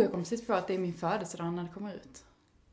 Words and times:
Oh, 0.00 0.04
jag 0.04 0.12
kom 0.12 0.20
precis 0.20 0.46
på 0.46 0.52
att 0.54 0.66
det 0.66 0.74
är 0.74 0.78
min 0.78 0.94
födelsedag 0.94 1.52
när 1.52 1.62
det 1.62 1.68
kommer 1.74 1.94
ut. 1.94 2.24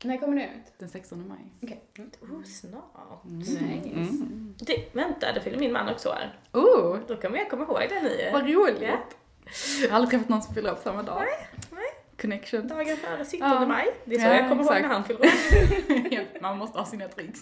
När 0.04 0.16
kommer 0.18 0.36
det 0.36 0.44
ut? 0.44 0.72
Den 0.78 0.88
16 0.88 1.28
maj. 1.28 1.38
Okej. 1.62 1.84
Oh, 2.20 2.42
snart. 2.44 3.24
Nice. 3.24 3.58
Mm. 3.58 4.54
Det, 4.60 4.94
vänta, 4.94 5.32
det 5.32 5.40
fyller 5.40 5.58
min 5.58 5.72
man 5.72 5.88
också 5.88 6.08
år. 6.08 6.38
Oh, 6.52 6.98
Då 7.08 7.16
kommer 7.16 7.38
jag 7.38 7.50
komma 7.50 7.64
ihåg 7.64 7.82
det 7.88 8.02
nu. 8.02 8.30
vad 8.32 8.42
roligt! 8.50 8.82
Ja. 8.82 8.98
Jag 9.82 9.88
har 9.88 9.96
aldrig 9.96 10.10
träffat 10.10 10.28
någon 10.28 10.42
som 10.42 10.54
fyller 10.54 10.70
upp 10.72 10.78
samma 10.82 11.02
dag. 11.02 11.22
nej. 11.70 11.82
Connection. 12.20 12.68
Dagen 12.68 12.96
före 12.96 13.24
17 13.24 13.38
Ja. 13.40 13.66
maj. 13.66 13.86
Det 14.04 14.14
är 14.14 14.18
så 14.18 14.26
Ja, 14.26 14.34
jag 14.34 14.48
kommer 14.48 14.62
ihåg 14.62 14.72
exakt. 14.72 14.82
när 14.82 14.94
han 14.94 15.04
fyller 15.04 15.20
år. 15.20 16.42
Man 16.42 16.58
måste 16.58 16.78
ha 16.78 16.86
sina 16.86 17.08
tricks. 17.08 17.40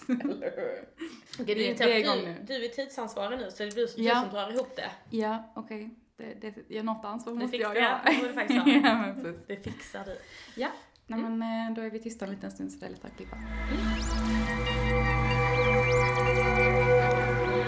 Okej, 1.39 1.55
det 1.55 1.69
är 1.71 1.75
det 1.77 2.03
är 2.03 2.15
du, 2.15 2.35
du 2.59 2.65
är 2.65 2.69
tidsansvarig 2.69 3.39
nu, 3.39 3.51
så 3.51 3.57
det 3.57 3.63
är 3.63 3.71
du, 3.71 3.87
Ja. 4.03 4.21
som 4.21 4.29
drar 4.29 4.51
ihop 4.53 4.75
det. 4.75 4.91
Ja, 5.17 5.53
okej. 5.55 5.89
Det, 6.17 6.33
det, 6.41 6.53
ja, 6.67 6.83
något 6.83 7.05
ansvar 7.05 7.33
måste 7.33 7.57
fixar 7.57 7.73
jag 7.75 7.83
göra. 7.83 8.01
Det 8.05 8.33
faktiskt 8.33 8.59
ha. 8.59 8.71
ja, 8.89 8.97
men 8.97 9.15
precis. 9.15 9.41
Det 9.47 9.55
fixar 9.55 10.03
du. 10.05 10.17
Ja, 10.61 10.67
nej, 11.07 11.19
men 11.19 11.41
eh, 11.41 11.75
då 11.75 11.81
är 11.81 11.89
vi 11.89 11.99
tysta 11.99 12.25
en 12.25 12.31
liten 12.31 12.51
stund 12.51 12.71
så 12.71 12.79
det 12.79 12.85
är 12.85 12.89
lättare 12.89 13.11
att 13.11 13.17
klippa. 13.17 13.37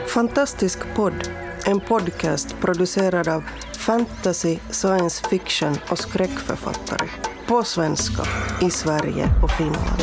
Fantastisk 0.08 0.96
podd, 0.96 1.30
en 1.68 1.80
podcast 1.80 2.60
producerad 2.60 3.28
av 3.28 3.44
fantasy, 3.78 4.58
science 4.70 5.30
fiction 5.30 5.76
och 5.92 6.00
skräckförfattare. 6.00 7.10
På 7.48 7.64
svenska, 7.64 8.24
i 8.62 8.70
Sverige 8.70 9.26
och 9.44 9.52
Finland. 9.52 10.02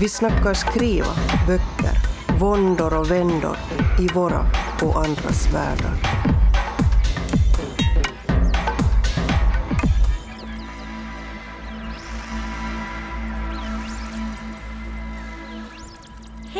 Vi 0.00 0.08
snackar 0.08 0.54
skriva, 0.54 1.14
böcker, 1.46 1.96
våndor 2.40 2.98
och 2.98 3.10
vändor 3.10 3.56
i 4.00 4.08
våra 4.14 4.46
och 4.82 5.04
andras 5.04 5.54
världar. 5.54 6.13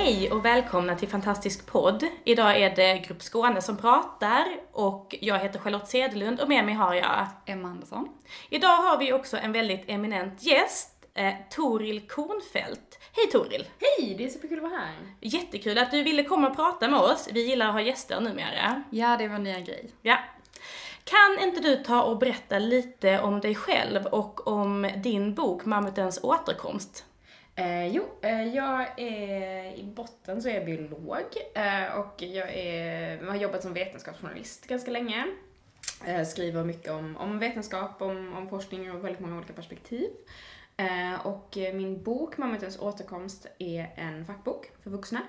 Hej 0.05 0.31
och 0.31 0.45
välkomna 0.45 0.97
till 0.97 1.09
Fantastisk 1.09 1.67
podd. 1.67 2.05
Idag 2.25 2.61
är 2.61 2.77
det 2.77 2.99
Grupp 2.99 3.23
Skåne 3.23 3.63
som 3.63 3.77
pratar 3.77 4.45
och 4.73 5.15
jag 5.21 5.39
heter 5.39 5.59
Charlotte 5.59 5.89
Cederlund 5.89 6.41
och 6.41 6.49
med 6.49 6.65
mig 6.65 6.75
har 6.75 6.95
jag 6.95 7.27
Emma 7.47 7.69
Andersson. 7.69 8.09
Idag 8.51 8.77
har 8.77 8.99
vi 8.99 9.13
också 9.13 9.37
en 9.37 9.53
väldigt 9.53 9.85
eminent 9.87 10.43
gäst, 10.43 11.07
eh, 11.15 11.35
Toril 11.51 12.09
Kornfält. 12.09 12.99
Hej 13.13 13.27
Toril! 13.33 13.67
Hej, 13.81 14.15
det 14.19 14.25
är 14.25 14.29
superkul 14.29 14.59
att 14.59 14.71
vara 14.71 14.81
här. 14.81 14.95
Jättekul 15.21 15.79
att 15.79 15.91
du 15.91 16.03
ville 16.03 16.25
komma 16.25 16.49
och 16.49 16.57
prata 16.57 16.89
med 16.89 17.01
oss. 17.01 17.29
Vi 17.33 17.49
gillar 17.49 17.67
att 17.67 17.73
ha 17.73 17.81
gäster 17.81 18.21
numera. 18.21 18.83
Ja, 18.91 19.17
det 19.17 19.25
är 19.25 19.29
vår 19.29 19.39
nya 19.39 19.61
grej. 19.61 19.91
Ja. 20.03 20.19
Kan 21.05 21.39
inte 21.49 21.61
du 21.61 21.77
ta 21.77 22.03
och 22.03 22.19
berätta 22.19 22.59
lite 22.59 23.21
om 23.21 23.41
dig 23.41 23.55
själv 23.55 24.07
och 24.07 24.47
om 24.47 24.91
din 24.97 25.35
bok 25.35 25.65
Mammutens 25.65 26.21
återkomst? 26.23 27.05
Eh, 27.57 27.87
jo, 27.87 28.03
eh, 28.23 28.55
jag 28.55 29.01
är 29.01 29.75
i 29.75 29.85
botten 29.97 30.43
så 30.43 30.49
är 30.49 30.55
jag 30.55 30.65
biolog 30.65 31.25
eh, 31.55 31.99
och 31.99 32.23
jag 32.23 32.55
är, 32.55 33.27
har 33.27 33.37
jobbat 33.37 33.63
som 33.63 33.75
vetenskapsjournalist 33.75 34.67
ganska 34.67 34.91
länge. 34.91 35.27
Eh, 36.07 36.25
skriver 36.25 36.65
mycket 36.65 36.91
om, 36.91 37.17
om 37.17 37.39
vetenskap, 37.39 38.03
om, 38.03 38.35
om 38.35 38.49
forskning 38.49 38.93
och 38.93 39.05
väldigt 39.05 39.21
många 39.21 39.37
olika 39.37 39.53
perspektiv. 39.53 40.11
Eh, 40.77 41.27
och 41.27 41.57
min 41.57 42.03
bok 42.03 42.37
Mammutens 42.39 42.79
återkomst 42.79 43.47
är 43.59 43.93
en 43.97 44.25
fackbok 44.25 44.71
för 44.83 44.91
vuxna 44.91 45.21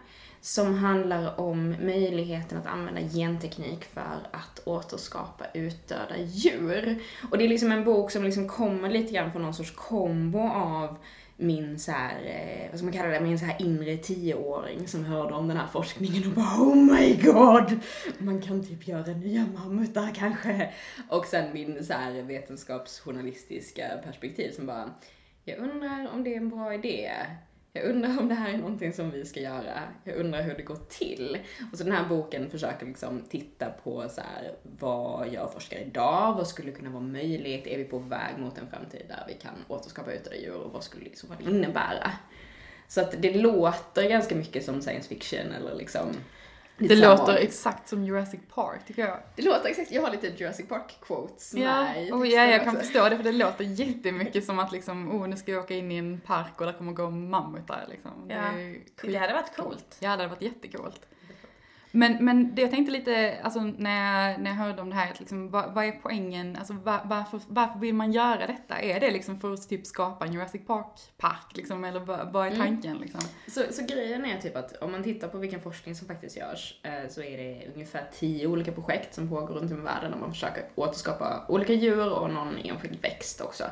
som 0.42 0.76
handlar 0.76 1.40
om 1.40 1.70
möjligheten 1.70 2.58
att 2.58 2.68
använda 2.68 3.02
genteknik 3.02 3.84
för 3.84 4.28
att 4.31 4.62
återskapa 4.66 5.46
utdöda 5.53 6.18
djur. 6.18 7.03
Och 7.31 7.38
det 7.38 7.44
är 7.44 7.50
liksom 7.50 7.72
en 7.72 7.84
bok 7.84 8.12
som 8.12 8.23
liksom 8.23 8.50
kommer 8.50 8.90
lite 8.90 9.14
grann 9.14 9.31
från 9.31 9.42
någon 9.42 9.53
sorts 9.53 9.72
kombo 9.76 10.40
av 10.40 10.98
min 11.38 11.80
så 11.80 11.91
här, 11.91 12.25
eh, 12.25 12.69
vad 12.69 12.80
ska 12.80 12.86
man 12.86 12.94
kalla 12.94 13.09
det, 13.09 13.19
min 13.19 13.39
så 13.39 13.45
här 13.45 13.61
inre 13.61 13.97
tioåring 13.97 14.88
som 14.88 15.05
hörde 15.05 15.33
om 15.33 15.47
den 15.47 15.58
här 15.58 15.67
forskningen 15.67 16.23
och 16.28 16.31
bara 16.31 16.61
oh 16.61 16.75
my 16.75 17.16
god! 17.16 17.79
Man 18.18 18.41
kan 18.41 18.68
typ 18.68 18.88
göra 18.88 19.13
nya 19.13 19.45
mammutar 19.45 20.12
kanske. 20.16 20.74
Och 21.09 21.25
sen 21.25 21.53
min 21.53 21.85
så 21.85 21.94
här 21.94 22.22
vetenskapsjournalistiska 22.22 23.90
perspektiv 24.03 24.51
som 24.51 24.66
bara, 24.66 24.94
jag 25.44 25.57
undrar 25.57 26.09
om 26.13 26.24
det 26.24 26.34
är 26.34 26.38
en 26.38 26.50
bra 26.50 26.74
idé. 26.74 27.12
Jag 27.75 27.86
undrar 27.86 28.19
om 28.19 28.28
det 28.28 28.36
här 28.36 28.53
är 28.53 28.58
någonting 28.58 28.94
som 28.94 29.12
vi 29.12 29.25
ska 29.25 29.40
göra. 29.40 29.80
Jag 30.03 30.16
undrar 30.16 30.41
hur 30.41 30.56
det 30.56 30.63
går 30.63 30.80
till. 30.90 31.38
Och 31.72 31.78
så 31.78 31.84
den 31.84 31.94
här 31.94 32.09
boken 32.09 32.50
försöker 32.50 32.86
liksom 32.86 33.22
titta 33.30 33.69
på 33.69 34.09
så 34.09 34.22
här, 34.22 34.56
vad 34.80 35.34
gör 35.34 35.47
forskare 35.47 35.80
idag? 35.80 36.34
Vad 36.34 36.47
skulle 36.47 36.72
kunna 36.72 36.90
vara 36.90 37.03
möjligt? 37.03 37.68
Är 37.68 37.78
vi 37.78 37.84
på 37.84 38.00
väg 38.00 38.38
mot 38.38 38.58
en 38.58 38.68
framtid 38.68 39.06
där 39.08 39.24
vi 39.28 39.34
kan 39.34 39.53
återskapa 39.68 40.12
utdöda 40.12 40.36
djur 40.36 40.56
och 40.56 40.74
vad 40.74 40.84
skulle 40.84 41.03
det 41.03 41.13
i 41.13 41.16
så 41.16 41.28
fall 41.28 41.38
innebära? 41.47 42.12
Så 42.88 43.02
att 43.02 43.22
det 43.22 43.34
låter 43.34 44.09
ganska 44.09 44.36
mycket 44.36 44.66
som 44.66 44.81
science 44.81 45.09
fiction 45.09 45.52
eller 45.52 45.75
liksom 45.75 46.07
det 46.78 46.96
låter 46.96 47.36
exakt 47.36 47.90
som 47.90 48.03
Jurassic 48.03 48.40
Park 48.53 48.80
tycker 48.88 49.02
jag. 49.08 49.19
Det 49.36 49.41
låter 49.41 49.69
exakt, 49.69 49.91
jag 49.91 50.02
har 50.02 50.12
lite 50.12 50.28
Jurassic 50.28 50.68
Park 50.68 50.97
quotes 51.02 51.53
med 51.53 52.08
i 52.08 52.12
och 52.12 52.28
ja, 52.28 52.41
jag 52.41 52.52
texten 52.52 52.74
kan 52.74 52.84
förstå 52.84 53.09
det 53.09 53.18
för 53.18 53.24
det 53.24 53.31
låter 53.31 53.63
jättemycket 53.80 54.46
som 54.46 54.59
att 54.59 54.72
liksom, 54.72 55.12
oh 55.12 55.28
nu 55.28 55.36
ska 55.36 55.52
vi 55.52 55.58
åka 55.58 55.74
in 55.74 55.91
i 55.91 55.97
en 55.97 56.22
park 56.25 56.59
och 56.59 56.66
där 56.66 56.74
kommer 56.74 56.94
gå 56.94 57.09
mammutar 57.09 57.86
liksom. 57.90 58.12
Ja, 58.30 58.36
är 58.36 58.59
ju 58.59 58.81
Det 59.02 59.16
hade 59.16 59.34
varit 59.34 59.56
coolt. 59.56 59.97
Ja, 60.00 60.08
det 60.09 60.24
hade 60.24 60.28
varit 60.28 60.41
jättecoolt. 60.41 61.02
Men, 61.95 62.25
men 62.25 62.56
det 62.56 62.61
jag 62.61 62.72
tänkte 62.72 62.91
lite, 62.91 63.38
alltså 63.44 63.59
när 63.61 64.29
jag, 64.29 64.41
när 64.41 64.50
jag 64.50 64.57
hörde 64.57 64.81
om 64.81 64.89
det 64.89 64.95
här, 64.95 65.11
att 65.11 65.19
liksom, 65.19 65.50
vad, 65.50 65.73
vad 65.73 65.85
är 65.85 65.91
poängen, 65.91 66.56
alltså 66.56 66.73
var, 66.73 67.00
varför, 67.06 67.39
varför 67.47 67.79
vill 67.79 67.95
man 67.95 68.11
göra 68.11 68.47
detta? 68.47 68.81
Är 68.81 69.00
det 69.00 69.11
liksom 69.11 69.39
för 69.39 69.53
att 69.53 69.69
typ 69.69 69.85
skapa 69.85 70.25
en 70.25 70.33
Jurassic 70.33 70.61
Park-park 70.67 71.57
liksom, 71.57 71.83
eller 71.83 72.00
vad, 72.00 72.31
vad 72.31 72.47
är 72.47 72.51
Mm. 72.51 72.67
tanken 72.67 72.97
liksom? 72.97 73.22
Så, 73.47 73.61
så 73.72 73.85
grejen 73.85 74.25
är 74.25 74.38
typ 74.41 74.56
att 74.56 74.75
om 74.81 74.91
man 74.91 75.03
tittar 75.03 75.28
på 75.28 75.38
vilken 75.38 75.61
forskning 75.61 75.95
som 75.95 76.07
faktiskt 76.07 76.38
görs 76.38 76.79
eh, 76.83 77.09
så 77.09 77.22
är 77.22 77.38
det 77.38 77.67
ungefär 77.73 78.06
tio 78.13 78.47
olika 78.47 78.72
projekt 78.72 79.13
som 79.13 79.29
pågår 79.29 79.56
runt 79.56 79.72
om 79.72 79.79
i 79.79 79.81
världen 79.81 80.12
där 80.12 80.17
man 80.17 80.31
försöker 80.31 80.63
återskapa 80.75 81.45
olika 81.47 81.73
djur 81.73 82.13
och 82.13 82.29
någon 82.29 82.57
enskild 82.57 83.01
växt 83.01 83.41
också. 83.41 83.63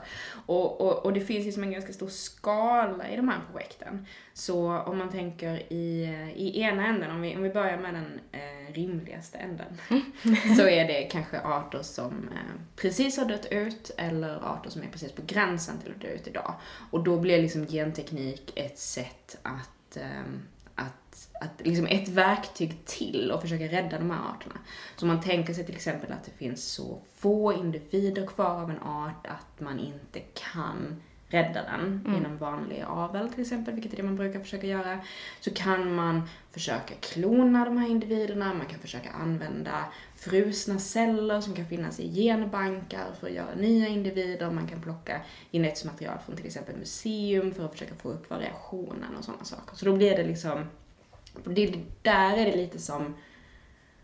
Och, 0.45 0.81
och, 0.81 1.05
och 1.05 1.13
det 1.13 1.21
finns 1.21 1.45
liksom 1.45 1.63
en 1.63 1.71
ganska 1.71 1.93
stor 1.93 2.07
skala 2.07 3.09
i 3.09 3.15
de 3.15 3.29
här 3.29 3.39
projekten. 3.51 4.05
Så 4.33 4.77
om 4.77 4.97
man 4.97 5.09
tänker 5.09 5.73
i, 5.73 6.03
i 6.35 6.61
ena 6.61 6.87
änden, 6.87 7.11
om 7.11 7.21
vi, 7.21 7.35
om 7.35 7.43
vi 7.43 7.49
börjar 7.49 7.77
med 7.77 7.93
den 7.93 8.12
eh, 8.31 8.73
rimligaste 8.73 9.37
änden, 9.37 9.77
så 10.57 10.67
är 10.67 10.87
det 10.87 11.03
kanske 11.03 11.39
arter 11.39 11.81
som 11.81 12.29
eh, 12.31 12.61
precis 12.75 13.17
har 13.17 13.25
dött 13.25 13.45
ut 13.51 13.91
eller 13.97 14.53
arter 14.53 14.69
som 14.69 14.83
är 14.83 14.87
precis 14.87 15.11
på 15.11 15.21
gränsen 15.25 15.79
till 15.79 15.91
att 15.91 16.01
dö 16.01 16.07
ut 16.07 16.27
idag. 16.27 16.55
Och 16.91 17.03
då 17.03 17.19
blir 17.19 17.41
liksom 17.41 17.67
genteknik 17.67 18.51
ett 18.55 18.79
sätt 18.79 19.37
att, 19.41 19.97
ehm, 19.97 20.41
att, 20.75 21.29
att 21.41 21.65
liksom 21.65 21.87
ett 21.87 22.09
verktyg 22.09 22.85
till 22.85 23.31
att 23.31 23.41
försöka 23.41 23.67
rädda 23.67 23.99
de 23.99 24.11
här 24.11 24.29
arterna. 24.29 24.55
Så 24.95 25.05
man 25.05 25.21
tänker 25.21 25.53
sig 25.53 25.65
till 25.65 25.75
exempel 25.75 26.11
att 26.11 26.23
det 26.23 26.31
finns 26.31 26.65
så 26.65 27.01
få 27.15 27.53
individer 27.53 28.27
kvar 28.27 28.61
av 28.61 28.69
en 28.69 28.79
art 28.79 29.27
att 29.27 29.59
man 29.59 29.79
inte 29.79 30.19
kan 30.19 31.01
rädda 31.33 31.63
den 31.63 32.13
genom 32.15 32.37
vanlig 32.37 32.83
avel 32.87 33.29
till 33.29 33.41
exempel, 33.41 33.73
vilket 33.73 33.93
är 33.93 33.97
det 33.97 34.03
man 34.03 34.15
brukar 34.15 34.39
försöka 34.39 34.67
göra. 34.67 34.99
Så 35.39 35.53
kan 35.53 35.95
man 35.95 36.29
försöka 36.51 36.93
klona 36.99 37.65
de 37.65 37.77
här 37.77 37.89
individerna, 37.89 38.53
man 38.53 38.65
kan 38.65 38.79
försöka 38.79 39.09
använda 39.09 39.85
frusna 40.15 40.79
celler 40.79 41.41
som 41.41 41.53
kan 41.53 41.65
finnas 41.65 41.99
i 41.99 42.07
genbankar 42.07 43.05
för 43.19 43.27
att 43.27 43.33
göra 43.33 43.55
nya 43.55 43.87
individer, 43.87 44.51
man 44.51 44.67
kan 44.67 44.81
plocka 44.81 45.21
genetsmaterial 45.51 46.17
från 46.25 46.35
till 46.35 46.45
exempel 46.45 46.75
museum 46.75 47.53
för 47.53 47.65
att 47.65 47.71
försöka 47.71 47.95
få 47.95 48.09
upp 48.09 48.29
variationen 48.29 49.15
och 49.17 49.23
sådana 49.23 49.43
saker. 49.43 49.75
Så 49.75 49.85
då 49.85 49.95
blir 49.95 50.17
det 50.17 50.23
liksom, 50.23 50.65
det, 51.43 51.73
där 52.01 52.37
är 52.37 52.45
det 52.45 52.55
lite 52.55 52.79
som, 52.79 53.05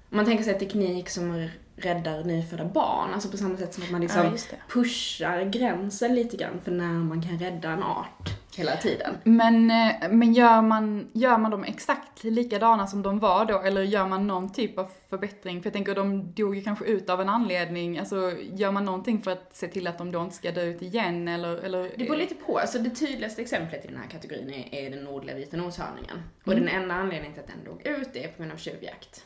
om 0.10 0.18
man 0.18 0.26
tänker 0.26 0.44
sig 0.44 0.60
teknik 0.60 1.10
som 1.10 1.50
räddar 1.82 2.24
nyfödda 2.24 2.66
barn, 2.66 3.14
alltså 3.14 3.30
på 3.30 3.38
samma 3.38 3.58
sätt 3.58 3.74
som 3.74 3.84
att 3.84 3.92
man 3.92 4.02
liksom 4.02 4.26
Ja, 4.26 4.58
pushar 4.74 5.44
gränsen 5.44 6.16
lite 6.16 6.38
grann 6.38 6.62
för 6.64 6.72
när 6.72 6.94
man 6.94 7.22
kan 7.22 7.40
rädda 7.40 7.70
en 7.70 7.84
art 7.84 8.30
hela 8.58 8.78
tiden. 8.78 9.16
Men, 9.24 9.72
eh, 9.72 10.10
men 10.10 10.34
gör, 10.34 10.62
man, 10.62 11.08
gör 11.14 11.38
man 11.38 11.52
dem 11.52 11.64
exakt 11.64 12.24
likadana 12.24 12.88
som 12.88 13.02
de 13.02 13.20
var 13.20 13.46
då, 13.46 13.60
eller 13.60 13.82
gör 13.82 14.08
man 14.08 14.28
någon 14.28 14.54
typ 14.54 14.78
av 14.78 14.90
förbättring? 15.10 15.62
För 15.62 15.68
jag 15.68 15.74
tänker, 15.74 15.96
de 15.96 16.32
dog 16.34 16.56
ju 16.56 16.62
kanske 16.64 16.86
ut 16.86 17.10
av 17.10 17.22
en 17.22 17.30
anledning, 17.30 18.00
alltså 18.00 18.32
gör 18.54 18.72
man 18.72 18.86
någonting 18.86 19.22
för 19.22 19.32
att 19.32 19.56
se 19.56 19.68
till 19.68 19.88
att 19.88 19.98
de 19.98 20.12
då 20.12 20.22
inte 20.22 20.36
ska 20.36 20.52
dö 20.52 20.64
ut 20.64 20.82
igen, 20.82 21.28
eller? 21.28 21.56
eller 21.58 21.84
Det 21.98 22.04
beror 22.06 22.16
lite 22.18 22.36
på. 22.36 22.58
Alltså 22.60 22.80
det 22.80 22.90
tydligaste 22.90 23.42
exemplet 23.42 23.86
i 23.86 23.88
den 23.88 23.98
här 23.98 24.10
kategorin 24.10 24.50
är, 24.54 24.76
är 24.86 24.90
den 24.90 25.04
nordliga 25.04 25.36
vita 25.36 25.58
noshörningen. 25.58 26.24
Och 26.46 26.54
Mm. 26.54 26.66
den 26.66 26.76
enda 26.82 26.96
anledningen 26.96 27.34
till 27.34 27.42
att 27.44 27.48
den 27.48 27.64
dog 27.66 27.88
ut 27.88 28.16
är 28.16 28.28
på 28.28 28.38
grund 28.38 28.52
av 28.52 28.58
tjuvjakt. 28.58 29.26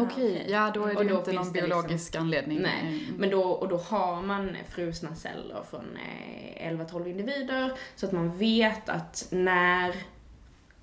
Okej, 0.00 0.46
ja 0.48 0.70
då 0.74 0.84
är 0.84 0.88
det 0.88 0.96
Och 0.96 1.04
ju 1.04 1.14
inte 1.16 1.32
någon 1.32 1.52
det 1.52 1.60
biologisk 1.60 2.14
anledning. 2.16 2.58
Nej, 2.62 2.80
Mm. 2.82 3.00
men 3.20 3.30
då, 3.30 3.42
och 3.42 3.68
då 3.68 3.76
har 3.76 4.22
man 4.22 4.56
frusna 4.68 5.14
celler 5.14 5.62
från 5.70 5.96
eh, 5.96 6.68
11-12 6.72 7.08
individer 7.08 7.72
så 7.96 8.06
att 8.06 8.12
man 8.12 8.38
vet 8.38 8.88
att 8.88 9.26
när 9.30 9.94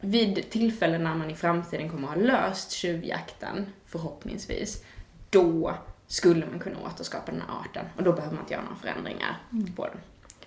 vid 0.05 0.49
tillfällen 0.49 1.03
när 1.03 1.15
man 1.15 1.29
i 1.29 1.35
framtiden 1.35 1.89
kommer 1.89 2.07
att 2.07 2.13
ha 2.13 2.21
löst 2.21 2.71
tjuvjakten, 2.71 3.65
förhoppningsvis, 3.85 4.83
då 5.29 5.75
skulle 6.07 6.45
man 6.45 6.59
kunna 6.59 6.79
återskapa 6.85 7.31
den 7.31 7.41
här 7.41 7.59
arten 7.59 7.85
och 7.97 8.03
då 8.03 8.13
behöver 8.13 8.35
man 8.35 8.43
inte 8.43 8.53
göra 8.53 8.63
några 8.63 8.75
förändringar 8.75 9.37
på 9.75 9.85
den. 9.85 9.97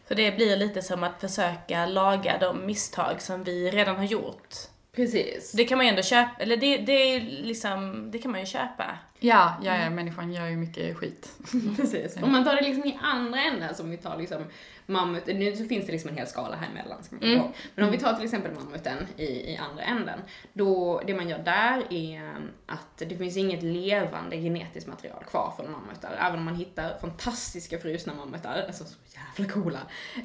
Så 0.08 0.14
det 0.14 0.36
blir 0.36 0.56
lite 0.56 0.82
som 0.82 1.04
att 1.04 1.20
försöka 1.20 1.86
laga 1.86 2.38
de 2.38 2.66
misstag 2.66 3.22
som 3.22 3.44
vi 3.44 3.70
redan 3.70 3.96
har 3.96 4.04
gjort. 4.04 4.54
Precis. 4.92 5.52
Det 5.52 5.64
kan 5.64 5.78
man 5.78 5.86
ju 5.86 5.90
ändå 5.90 6.02
köpa, 6.02 6.30
eller 6.38 6.56
det, 6.56 6.76
det 6.76 6.92
är 6.92 7.20
liksom, 7.20 8.10
det 8.10 8.18
kan 8.18 8.30
man 8.30 8.40
ju 8.40 8.46
köpa. 8.46 8.98
Ja, 9.18 9.54
ja, 9.62 9.76
ja, 9.76 9.90
människan 9.90 10.32
gör 10.32 10.46
ju 10.46 10.56
mycket 10.56 10.96
skit. 10.96 11.32
Precis. 11.76 12.16
Om 12.22 12.32
man 12.32 12.44
tar 12.44 12.56
det 12.56 12.62
liksom 12.62 12.84
i 12.84 12.98
andra 13.02 13.42
änden, 13.42 13.74
som 13.74 13.90
vi 13.90 13.96
tar 13.96 14.16
liksom 14.16 14.44
mammut, 14.88 15.26
nu 15.26 15.56
så 15.56 15.64
finns 15.64 15.86
det 15.86 15.92
liksom 15.92 16.10
en 16.10 16.16
hel 16.16 16.26
skala 16.26 16.56
här 16.56 16.68
emellan 16.70 17.02
ska 17.04 17.14
man 17.14 17.20
komma 17.20 17.32
Mm. 17.32 17.44
ihåg. 17.44 17.52
Men 17.74 17.84
om 17.84 17.90
vi 17.90 17.98
tar 17.98 18.14
till 18.14 18.24
exempel 18.24 18.52
mammuten 18.54 19.06
i, 19.16 19.24
i 19.24 19.56
andra 19.56 19.82
änden, 19.82 20.20
då 20.52 21.02
det 21.06 21.14
man 21.14 21.28
gör 21.28 21.38
där 21.38 21.92
är 21.92 22.32
att 22.66 22.96
det 22.98 23.16
finns 23.16 23.36
inget 23.36 23.62
levande 23.62 24.36
genetiskt 24.36 24.88
material 24.88 25.24
kvar 25.24 25.52
från 25.56 25.72
mammutar. 25.72 26.16
Även 26.20 26.38
om 26.38 26.44
man 26.44 26.54
hittar 26.56 26.98
fantastiska 26.98 27.78
frusna 27.78 28.14
mammutar, 28.14 28.64
alltså 28.66 28.84
så 28.84 28.96
jävla 29.38 29.52
coola, 29.52 29.80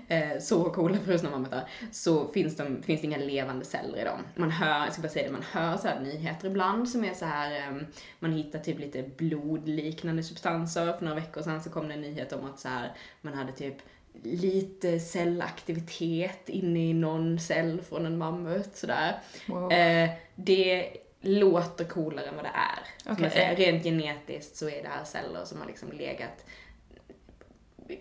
eh, 0.07 0.39
så 0.39 0.63
coola 0.69 0.97
frusna 0.97 1.29
mammutar, 1.29 1.69
så 1.91 2.27
finns, 2.27 2.57
de, 2.57 2.83
finns 2.83 3.01
det 3.01 3.07
inga 3.07 3.17
levande 3.17 3.65
celler 3.65 3.97
i 3.97 4.03
dem. 4.03 4.19
Man 4.35 4.51
hör, 4.51 4.79
jag 4.85 4.93
ska 4.93 5.01
bara 5.01 5.09
säga 5.09 5.25
det, 5.27 5.33
man 5.33 5.43
hör 5.51 5.77
så 5.77 5.87
här 5.87 5.99
nyheter 5.99 6.47
ibland 6.47 6.89
som 6.89 7.05
är 7.05 7.13
så 7.13 7.25
här, 7.25 7.51
eh, 7.57 7.81
man 8.19 8.31
hittar 8.33 8.59
typ 8.59 8.79
lite 8.79 9.03
blodliknande 9.17 10.23
substanser. 10.23 10.93
För 10.93 11.05
några 11.05 11.19
veckor 11.19 11.41
sedan 11.41 11.63
så 11.63 11.69
kom 11.69 11.87
det 11.87 11.93
en 11.93 12.01
nyhet 12.01 12.33
om 12.33 12.45
att 12.45 12.59
så 12.59 12.67
här, 12.67 12.91
man 13.21 13.33
hade 13.33 13.51
typ 13.51 13.75
lite 14.23 14.99
cellaktivitet 14.99 16.49
inne 16.49 16.79
i 16.79 16.93
någon 16.93 17.39
cell 17.39 17.81
från 17.89 18.05
en 18.05 18.17
mammut 18.17 18.75
sådär. 18.75 19.19
Wow. 19.47 19.71
Eh, 19.71 20.09
det 20.35 20.89
låter 21.21 21.85
coolare 21.85 22.25
än 22.25 22.35
vad 22.35 22.45
det 22.45 22.51
är. 22.53 23.11
Okej. 23.11 23.23
jag 23.23 23.31
säger, 23.31 23.55
rent 23.55 23.83
genetiskt 23.83 24.55
så 24.55 24.69
är 24.69 24.83
det 24.83 24.89
här 24.89 25.03
celler 25.03 25.45
som 25.45 25.59
har 25.59 25.67
liksom 25.67 25.91
legat 25.91 26.45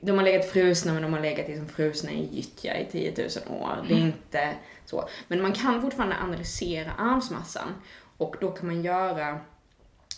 de 0.01 0.13
har 0.13 0.25
legat 0.25 0.51
frusna 0.51 0.93
men 0.93 1.03
de 1.03 1.13
har 1.13 1.21
legat 1.21 1.49
liksom 1.49 1.69
frusna 1.69 2.11
i 2.11 2.29
gyttja 2.33 2.79
i 2.79 2.87
10 2.87 3.29
000 3.47 3.61
år. 3.61 3.85
Det 3.89 3.95
är 3.95 3.99
inte 3.99 4.55
så. 4.85 5.09
Men 5.29 5.43
man 5.43 5.53
kan 5.53 5.83
fortfarande 5.83 6.17
analysera 6.17 6.93
arvsmassan 6.93 7.75
och 8.17 8.37
då 8.41 8.51
kan 8.51 8.67
man 8.67 8.83
göra 8.83 9.41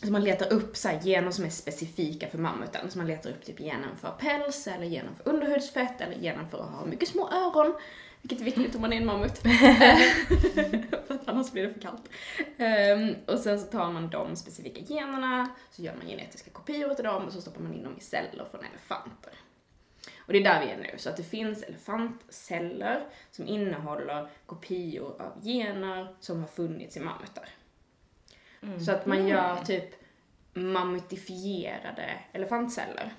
så 0.04 0.12
man 0.12 0.24
letar 0.24 0.52
upp 0.52 0.76
så 0.76 0.88
här 0.88 1.00
gener 1.00 1.30
som 1.30 1.44
är 1.44 1.48
specifika 1.48 2.28
för 2.28 2.38
mammuten. 2.38 2.90
Så 2.90 2.98
man 2.98 3.06
letar 3.06 3.30
upp 3.30 3.44
typ 3.44 3.58
genen 3.58 3.96
för 3.96 4.10
päls, 4.10 4.66
eller 4.66 4.86
genen 4.86 5.14
för 5.14 5.28
underhudsfett, 5.28 6.00
eller 6.00 6.16
genen 6.16 6.48
för 6.48 6.58
att 6.58 6.70
ha 6.70 6.86
mycket 6.86 7.08
små 7.08 7.30
öron. 7.30 7.74
Vilket 8.22 8.40
är 8.40 8.44
viktigt 8.44 8.74
om 8.74 8.80
man 8.80 8.92
är 8.92 8.96
en 8.96 9.06
mammut. 9.06 9.38
för 11.06 11.14
att 11.14 11.28
annars 11.28 11.52
blir 11.52 11.66
det 11.66 11.74
för 11.74 11.80
kallt. 11.80 12.08
Ehm, 12.58 13.14
och 13.26 13.38
sen 13.38 13.60
så 13.60 13.66
tar 13.66 13.90
man 13.90 14.10
de 14.10 14.36
specifika 14.36 14.80
generna, 14.94 15.48
så 15.70 15.82
gör 15.82 15.94
man 15.96 16.06
genetiska 16.06 16.50
kopior 16.50 16.94
till 16.94 17.04
dem 17.04 17.24
och 17.24 17.32
så 17.32 17.40
stoppar 17.40 17.60
man 17.60 17.74
in 17.74 17.82
dem 17.82 17.94
i 17.98 18.00
celler 18.00 18.46
från 18.50 18.64
elefanter. 18.64 19.32
Och 20.26 20.32
det 20.32 20.38
är 20.38 20.44
där 20.44 20.66
vi 20.66 20.72
är 20.72 20.76
nu. 20.76 20.98
Så 20.98 21.10
att 21.10 21.16
det 21.16 21.22
finns 21.22 21.62
elefantceller 21.62 23.06
som 23.30 23.46
innehåller 23.46 24.28
kopior 24.46 25.22
av 25.22 25.44
gener 25.44 26.16
som 26.20 26.40
har 26.40 26.46
funnits 26.46 26.96
i 26.96 27.00
mammutar. 27.00 27.48
Så 28.80 28.92
att 28.92 29.06
man 29.06 29.28
gör 29.28 29.56
typ 29.56 29.94
mammutifierade 30.54 32.20
elefantceller. 32.32 33.14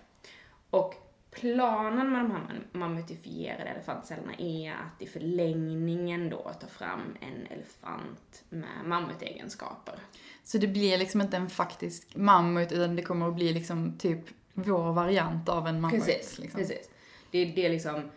Och 0.70 0.96
planen 1.32 2.12
med 2.12 2.22
de 2.22 2.32
här 2.32 2.68
mammutifierade 2.72 3.64
elefantcellerna 3.64 4.34
är 4.38 4.72
att 4.72 5.02
i 5.02 5.06
förlängningen 5.08 6.30
då 6.30 6.52
ta 6.62 6.68
fram 6.68 7.18
en 7.22 7.48
elefant 7.48 8.44
med 8.50 8.86
mammutegenskaper. 8.86 9.96
Så 10.44 10.58
det 10.58 10.68
blir 10.68 10.98
liksom 10.98 11.22
inte 11.22 11.38
en 11.38 11.50
faktisk 11.50 12.16
mammut 12.16 12.72
utan 12.72 12.96
det 12.96 13.02
kommer 13.02 13.28
att 13.28 13.36
bli 13.36 13.54
liksom 13.54 13.98
typ 13.98 14.20
vår 14.54 14.94
variant 14.94 15.50
av 15.50 15.68
en 15.68 15.82
mammut. 15.82 16.06
Precis, 16.06 16.40
liksom. 16.40 16.60
precis. 16.60 16.90
Det, 17.32 17.46
det 17.46 17.66
är 17.66 17.70
liksom 17.70 18.12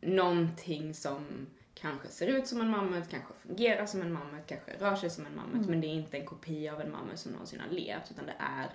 någonting 0.00 0.94
som 0.94 1.46
kanske 1.80 2.08
ser 2.08 2.26
ut 2.26 2.46
som 2.46 2.60
en 2.60 2.70
mammut, 2.70 3.08
kanske 3.10 3.34
fungerar 3.34 3.86
som 3.86 4.02
en 4.02 4.12
mammut, 4.12 4.46
kanske 4.46 4.72
rör 4.78 4.96
sig 4.96 5.10
som 5.10 5.26
en 5.26 5.36
mammut, 5.36 5.68
men 5.68 5.80
det 5.80 5.86
är 5.86 5.94
inte 5.94 6.16
en 6.16 6.26
kopia 6.26 6.72
av 6.72 6.80
en 6.80 6.92
mammut 6.92 7.18
som 7.18 7.32
någonsin 7.32 7.60
har 7.60 7.70
levt, 7.70 8.10
utan 8.10 8.26
det 8.26 8.36
är 8.38 8.70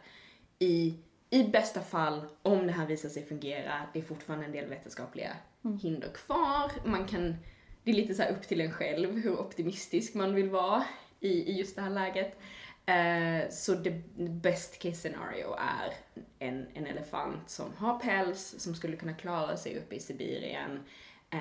i, 0.60 1.00
i 1.30 1.44
bästa 1.44 1.82
fall, 1.82 2.26
om 2.42 2.68
det 2.68 2.74
här 2.74 2.88
visar 2.88 3.10
sig 3.10 3.26
fungera, 3.26 3.88
det 3.94 4.00
är 4.00 4.04
fortfarande 4.04 4.46
en 4.46 4.52
del 4.52 4.70
vetenskapliga 4.70 5.38
hinder 5.82 6.10
kvar. 6.10 6.72
Man 6.86 7.08
kan, 7.08 7.36
det 7.84 7.92
är 7.92 7.96
lite 7.96 8.14
så 8.16 8.24
upp 8.24 8.42
till 8.42 8.62
en 8.62 8.72
själv 8.72 9.20
hur 9.20 9.40
optimistisk 9.40 10.14
man 10.14 10.36
vill 10.36 10.50
vara 10.50 10.84
i, 11.20 11.52
i 11.52 11.58
just 11.58 11.76
det 11.76 11.82
här 11.82 11.90
läget. 11.90 12.38
Eh, 12.86 13.50
så 13.50 13.74
det 13.74 13.92
best 14.18 14.80
case 14.80 14.96
scenario 14.96 15.54
är 15.54 15.94
en, 16.40 16.68
en 16.74 16.88
elefant 16.88 17.50
som 17.50 17.74
har 17.78 18.00
päls, 18.00 18.56
som 18.58 18.76
skulle 18.76 18.98
kunna 18.98 19.14
klara 19.14 19.58
sig 19.58 19.78
uppe 19.78 19.96
i 19.96 20.00
Sibirien 20.00 20.80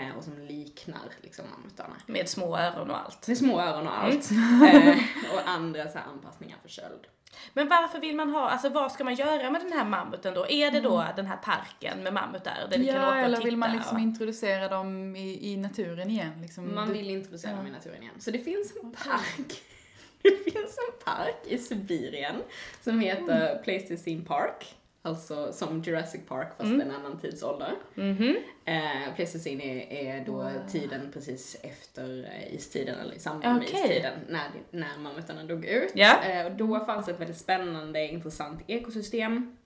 eh, 0.00 0.16
och 0.18 0.24
som 0.24 0.38
liknar 0.38 1.00
liksom 1.22 1.44
mammutarna. 1.50 1.94
Med 2.06 2.28
små 2.28 2.56
öron 2.58 2.90
och 2.90 2.98
allt. 2.98 3.28
Med 3.28 3.38
små 3.38 3.60
öron 3.60 3.86
och 3.86 3.98
allt. 3.98 4.30
eh, 4.30 4.98
och 5.34 5.48
andra 5.48 5.88
så 5.88 5.98
här 5.98 6.06
anpassningar 6.06 6.56
för 6.62 6.68
köld. 6.68 7.06
Men 7.52 7.68
varför 7.68 8.00
vill 8.00 8.16
man 8.16 8.30
ha, 8.30 8.48
alltså 8.50 8.68
vad 8.68 8.92
ska 8.92 9.04
man 9.04 9.14
göra 9.14 9.50
med 9.50 9.60
den 9.60 9.72
här 9.72 9.84
mammuten 9.84 10.34
då? 10.34 10.46
Är 10.48 10.70
det 10.70 10.80
då 10.80 11.04
den 11.16 11.26
här 11.26 11.36
parken 11.36 12.02
med 12.02 12.12
mammutar 12.12 12.68
där 12.70 12.78
vi 12.78 12.86
kan 12.86 12.94
Ja, 12.96 13.08
åka 13.08 13.18
och 13.18 13.24
eller 13.24 13.36
titta? 13.36 13.44
vill 13.44 13.56
man 13.56 13.72
liksom 13.72 13.96
och... 13.96 14.02
introducera 14.02 14.68
dem 14.68 15.16
i, 15.16 15.52
i 15.52 15.56
naturen 15.56 16.10
igen? 16.10 16.32
Liksom. 16.42 16.74
Man 16.74 16.92
vill 16.92 17.10
introducera 17.10 17.56
dem 17.56 17.66
i 17.66 17.70
ja. 17.70 17.76
naturen 17.76 18.02
igen. 18.02 18.14
Så 18.20 18.30
det 18.30 18.38
finns 18.38 18.72
en 18.82 18.92
park. 18.92 19.62
Det 20.22 20.52
finns 20.52 20.78
en 20.78 21.04
park 21.14 21.36
i 21.44 21.58
Sibirien 21.58 22.36
som 22.80 23.00
heter 23.00 23.60
Pleistocene 23.64 24.24
Park. 24.24 24.74
Alltså 25.06 25.52
som 25.52 25.82
Jurassic 25.82 26.20
Park 26.28 26.48
fast 26.58 26.70
en 26.72 26.90
annan 26.90 27.18
tidsålder. 27.18 27.74
Mhm. 27.94 28.36
Eh, 28.64 29.14
Pleistocene 29.14 29.62
är, 29.64 29.92
är 30.16 30.24
då 30.24 30.32
Wow. 30.32 30.68
tiden 30.72 31.10
precis 31.12 31.56
efter 31.62 32.24
eh, 32.24 32.54
istiden, 32.54 32.98
eller 32.98 33.14
i 33.14 33.18
samband 33.18 33.58
med 33.58 33.68
Okej. 33.68 33.80
istiden, 33.84 34.18
när, 34.28 34.50
när 34.70 34.98
mammutarna 34.98 35.44
dog 35.44 35.64
ut. 35.64 35.92
Ja. 35.94 36.22
Eh, 36.24 36.46
och 36.46 36.52
då 36.52 36.80
fanns 36.80 37.08
ett 37.08 37.20
väldigt 37.20 37.36
spännande, 37.38 38.08
intressant 38.08 38.60
ekosystem 38.66 39.56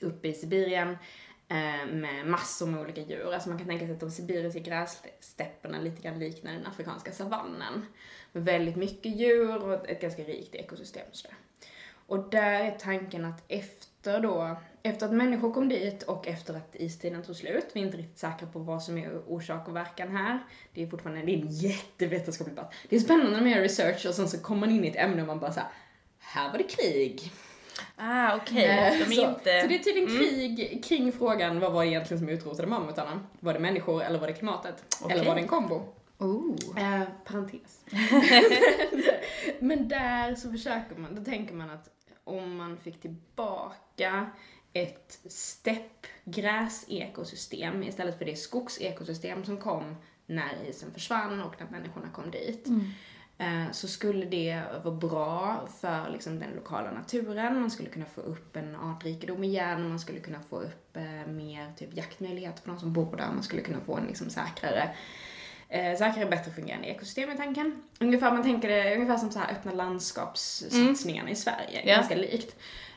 uppe 0.00 0.28
i 0.28 0.34
Sibirien 0.34 0.88
eh, 1.48 1.86
med 1.92 2.26
massor 2.26 2.66
med 2.66 2.80
olika 2.80 3.00
djur. 3.00 3.32
Alltså 3.34 3.48
man 3.48 3.58
kan 3.58 3.68
tänka 3.68 3.84
sig 3.86 3.94
att 3.94 4.00
de 4.00 4.10
sibiriska 4.10 4.58
grässtäpperna 4.60 5.78
lite 5.80 6.02
grann 6.02 6.18
liknar 6.18 6.52
den 6.52 6.66
afrikanska 6.66 7.12
savannen. 7.12 7.86
Med 8.32 8.44
väldigt 8.44 8.76
mycket 8.76 9.16
djur 9.16 9.56
och 9.64 9.88
ett, 9.88 10.00
ganska 10.00 10.22
rikt 10.22 10.54
ekosystem. 10.54 11.06
Sådär. 11.12 11.36
Och 12.06 12.30
där 12.30 12.60
är 12.64 12.70
tanken 12.78 13.24
att 13.24 13.44
efter 13.48 13.87
då, 14.02 14.56
efter 14.82 15.06
att 15.06 15.12
människor 15.12 15.52
kom 15.52 15.68
dit 15.68 16.02
och 16.02 16.28
efter 16.28 16.54
att 16.54 16.74
istiden 16.74 17.22
tog 17.22 17.36
slut, 17.36 17.66
vi 17.72 17.80
är 17.80 17.84
inte 17.84 17.98
riktigt 17.98 18.18
säkra 18.18 18.48
på 18.52 18.58
vad 18.58 18.82
som 18.82 18.98
är 18.98 19.22
orsak 19.26 19.68
och 19.68 19.76
verkan 19.76 20.16
här. 20.16 20.38
Det 20.74 20.82
är 20.82 20.86
fortfarande, 20.86 21.22
det 21.22 21.32
är 21.32 21.38
en 21.38 21.48
jättevetenskaplig 21.48 22.56
debatt. 22.56 22.74
Det 22.88 22.96
är 22.96 23.00
spännande 23.00 23.32
när 23.32 23.40
man 23.40 23.50
gör 23.50 23.60
research 23.60 24.06
och 24.06 24.14
sen 24.14 24.28
så 24.28 24.38
kommer 24.38 24.60
man 24.60 24.76
in 24.76 24.84
i 24.84 24.88
ett 24.88 24.96
ämne 24.96 25.22
och 25.22 25.28
man 25.28 25.40
bara 25.40 25.52
såhär, 25.52 25.68
här 26.18 26.50
var 26.50 26.58
det 26.58 26.64
krig. 26.64 27.32
Ah, 27.96 28.36
okej. 28.36 28.64
Eh, 28.64 29.08
De 29.08 29.14
så, 29.14 29.30
inte... 29.30 29.52
Mm. 29.52 29.62
så 29.62 29.68
det 29.68 29.74
är 29.74 29.78
tydligen 29.78 30.08
krig 30.08 30.84
kring 30.84 31.12
frågan, 31.12 31.60
vad 31.60 31.72
var 31.72 31.84
det 31.84 31.90
egentligen 31.90 32.18
som 32.18 32.28
utrotade 32.28 32.68
mammutarna? 32.68 33.20
Var 33.40 33.52
det 33.52 33.58
människor 33.58 34.02
eller 34.02 34.18
var 34.18 34.26
det 34.26 34.32
klimatet? 34.32 34.96
Okej. 35.02 35.16
Eller 35.16 35.26
var 35.26 35.34
det 35.34 35.40
en 35.40 35.48
kombo? 35.48 35.82
Oh. 36.18 36.56
Eh, 36.76 37.02
parentes. 37.24 37.84
Men 39.58 39.88
där 39.88 40.34
så 40.34 40.50
försöker 40.50 40.96
man, 40.96 41.14
då 41.14 41.24
tänker 41.24 41.54
man 41.54 41.70
att 41.70 41.90
om 42.28 42.56
man 42.56 42.76
fick 42.76 43.00
tillbaka 43.00 44.26
ett 44.72 45.18
steppgräsekosystem 45.28 47.82
istället 47.82 48.18
för 48.18 48.24
det 48.24 48.36
skogsekosystem 48.36 49.44
som 49.44 49.56
kom 49.56 49.96
när 50.26 50.50
isen 50.68 50.92
försvann 50.92 51.40
och 51.40 51.54
när 51.60 51.70
människorna 51.70 52.08
kom 52.14 52.30
dit. 52.30 52.66
eh, 53.38 53.70
Så 53.72 53.88
skulle 53.88 54.26
det 54.26 54.62
vara 54.84 54.94
bra 54.94 55.68
för 55.80 56.10
liksom, 56.10 56.38
den 56.38 56.50
lokala 56.50 56.90
naturen, 56.90 57.60
man 57.60 57.70
skulle 57.70 57.88
kunna 57.88 58.06
få 58.06 58.20
upp 58.20 58.56
en 58.56 58.76
artrikedom 58.76 59.44
igen, 59.44 59.88
man 59.88 60.00
skulle 60.00 60.20
kunna 60.20 60.40
få 60.40 60.56
upp 60.60 60.96
eh, 60.96 61.26
mer 61.26 61.72
typ, 61.76 61.96
jaktmöjligheter 61.96 62.62
för 62.62 62.70
de 62.70 62.78
som 62.80 62.92
bor 62.92 63.16
där, 63.16 63.28
man 63.34 63.42
skulle 63.42 63.62
kunna 63.62 63.80
få 63.80 63.96
en 63.96 64.06
liksom, 64.06 64.30
säkrare 64.30 64.94
eh, 65.68 65.98
säkrare, 65.98 66.26
bättre 66.26 66.50
fungerande 66.50 66.88
ekosystem 66.88 67.30
i 67.30 67.36
tanken. 67.36 67.82
Ungefär, 68.00 68.32
man 68.32 68.42
tänker 68.42 68.68
det 68.68 68.94
ungefär 68.94 69.16
som 69.16 69.30
så 69.30 69.38
här 69.38 69.52
öppna 69.52 69.72
landskapssatsningarna 69.72 71.30
i 71.30 71.34
Sverige, 71.36 71.80
Ja. 71.84 71.96
ganska 71.96 72.14
likt. 72.14 72.56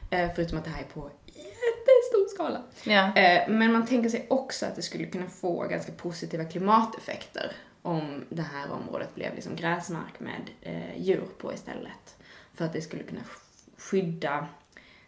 Eh, 0.10 0.30
förutom 0.36 0.58
att 0.58 0.64
det 0.64 0.70
här 0.70 0.82
är 0.84 0.88
på 0.88 1.12
jättestor 1.26 2.28
skala. 2.36 2.62
Ja. 2.84 3.16
Eh, 3.16 3.50
men 3.50 3.72
man 3.74 3.86
tänker 3.88 4.10
sig 4.10 4.26
också 4.30 4.66
att 4.66 4.76
det 4.76 4.82
skulle 4.82 5.06
kunna 5.06 5.28
få 5.28 5.68
ganska 5.68 5.92
positiva 5.92 6.44
klimateffekter 6.46 7.56
om 7.82 8.26
det 8.30 8.42
här 8.42 8.72
området 8.72 9.16
blev 9.16 9.36
liksom 9.36 9.56
gräsmark 9.56 10.20
med 10.20 10.50
eh, 10.62 11.02
djur 11.02 11.26
på 11.38 11.54
istället. 11.54 12.18
För 12.54 12.66
att 12.66 12.74
det 12.74 12.82
skulle 12.82 13.04
kunna 13.04 13.22
sk- 13.22 13.82
skydda, 13.82 14.48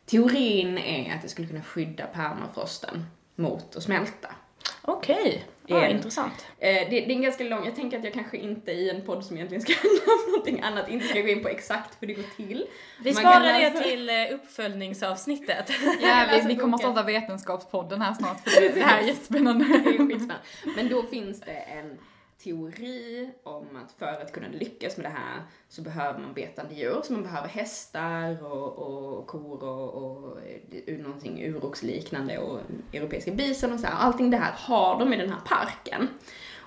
teorin 0.05 0.77
är 0.77 1.15
att 1.15 1.21
det 1.21 1.29
skulle 1.29 1.47
kunna 1.47 1.61
skydda 1.63 2.05
permafrosten 2.07 3.05
mot 3.35 3.75
att 3.75 3.83
smälta. 3.83 4.35
Okej. 4.85 5.45
Ja, 5.67 5.85
en- 5.85 5.95
intressant. 5.95 6.45
Eh, 6.59 6.69
det, 6.73 6.85
det 6.89 7.05
är 7.05 7.09
en 7.11 7.21
ganska 7.21 7.43
lång, 7.43 7.65
jag 7.65 7.75
tänker 7.75 7.97
att 7.97 8.03
jag 8.03 8.13
kanske 8.13 8.37
inte 8.37 8.71
i 8.71 8.89
en 8.89 9.01
podd 9.05 9.25
som 9.25 9.35
egentligen 9.37 9.61
ska 9.61 9.73
handla 9.81 10.13
om 10.13 10.31
någonting 10.31 10.61
annat, 10.61 10.89
inte 10.89 11.07
ska 11.07 11.21
gå 11.21 11.27
in 11.27 11.43
på 11.43 11.49
exakt 11.49 11.97
hur 11.99 12.07
det 12.07 12.13
går 12.13 12.35
till. 12.35 12.65
Vi 13.03 13.13
sparar 13.13 13.59
det 13.59 13.81
till 13.83 14.09
eh, 14.09 14.15
uppföljningsavsnittet. 14.31 15.71
Ja, 16.01 16.25
vi, 16.31 16.47
vi 16.47 16.55
kommer 16.55 16.77
boken. 16.77 16.91
starta 16.93 17.07
Vetenskapspodden 17.07 18.01
här 18.01 18.13
snart 18.13 18.49
för 18.49 18.61
det, 18.61 18.69
det 18.69 18.81
här 18.81 19.03
är 19.03 19.07
jättespännande. 19.07 19.65
Det 19.65 19.73
är 19.73 19.83
skitspännande. 19.97 20.35
Men 20.75 20.89
då 20.89 21.03
finns 21.03 21.41
det 21.41 21.51
en 21.51 21.97
teori 22.43 23.29
om 23.43 23.75
att 23.75 23.91
för 23.91 24.21
att 24.21 24.31
kunna 24.31 24.47
lyckas 24.47 24.97
med 24.97 25.05
det 25.05 25.09
här 25.09 25.41
så 25.69 25.81
behöver 25.81 26.19
man 26.19 26.33
betande 26.33 26.75
djur, 26.75 27.01
så 27.03 27.13
man 27.13 27.23
behöver 27.23 27.47
hästar 27.47 28.43
och, 28.43 28.77
och 28.77 29.27
kor 29.27 29.63
och, 29.63 29.93
och 29.93 30.39
eh, 30.85 30.97
någonting 30.97 31.45
uroxliknande 31.45 32.37
och 32.37 32.59
europeiska 32.93 33.31
bison 33.31 33.73
och 33.73 33.79
så 33.79 33.87
här. 33.87 33.95
Allting 33.95 34.29
det 34.29 34.37
här 34.37 34.53
har 34.55 34.99
de 34.99 35.13
i 35.13 35.17
den 35.17 35.29
här 35.29 35.41
parken. 35.45 36.07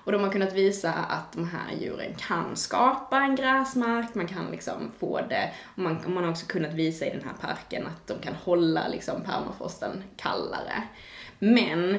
Och 0.07 0.11
de 0.11 0.23
har 0.23 0.31
kunnat 0.31 0.53
visa 0.53 0.93
att 0.93 1.33
de 1.33 1.47
här 1.47 1.75
djuren 1.79 2.15
kan 2.17 2.55
skapa 2.55 3.17
en 3.17 3.35
gräsmark, 3.35 4.15
man 4.15 4.27
kan 4.27 4.51
liksom 4.51 4.91
få 4.99 5.21
det, 5.29 5.53
och 5.75 5.79
man, 5.79 5.97
man 6.07 6.23
har 6.23 6.31
också 6.31 6.45
kunnat 6.45 6.73
visa 6.73 7.05
i 7.05 7.09
den 7.09 7.23
här 7.23 7.33
parken 7.41 7.87
att 7.87 8.07
de 8.07 8.19
kan 8.19 8.33
hålla 8.33 8.87
liksom 8.87 9.21
permafrosten 9.23 10.03
kallare. 10.17 10.83
Men 11.39 11.97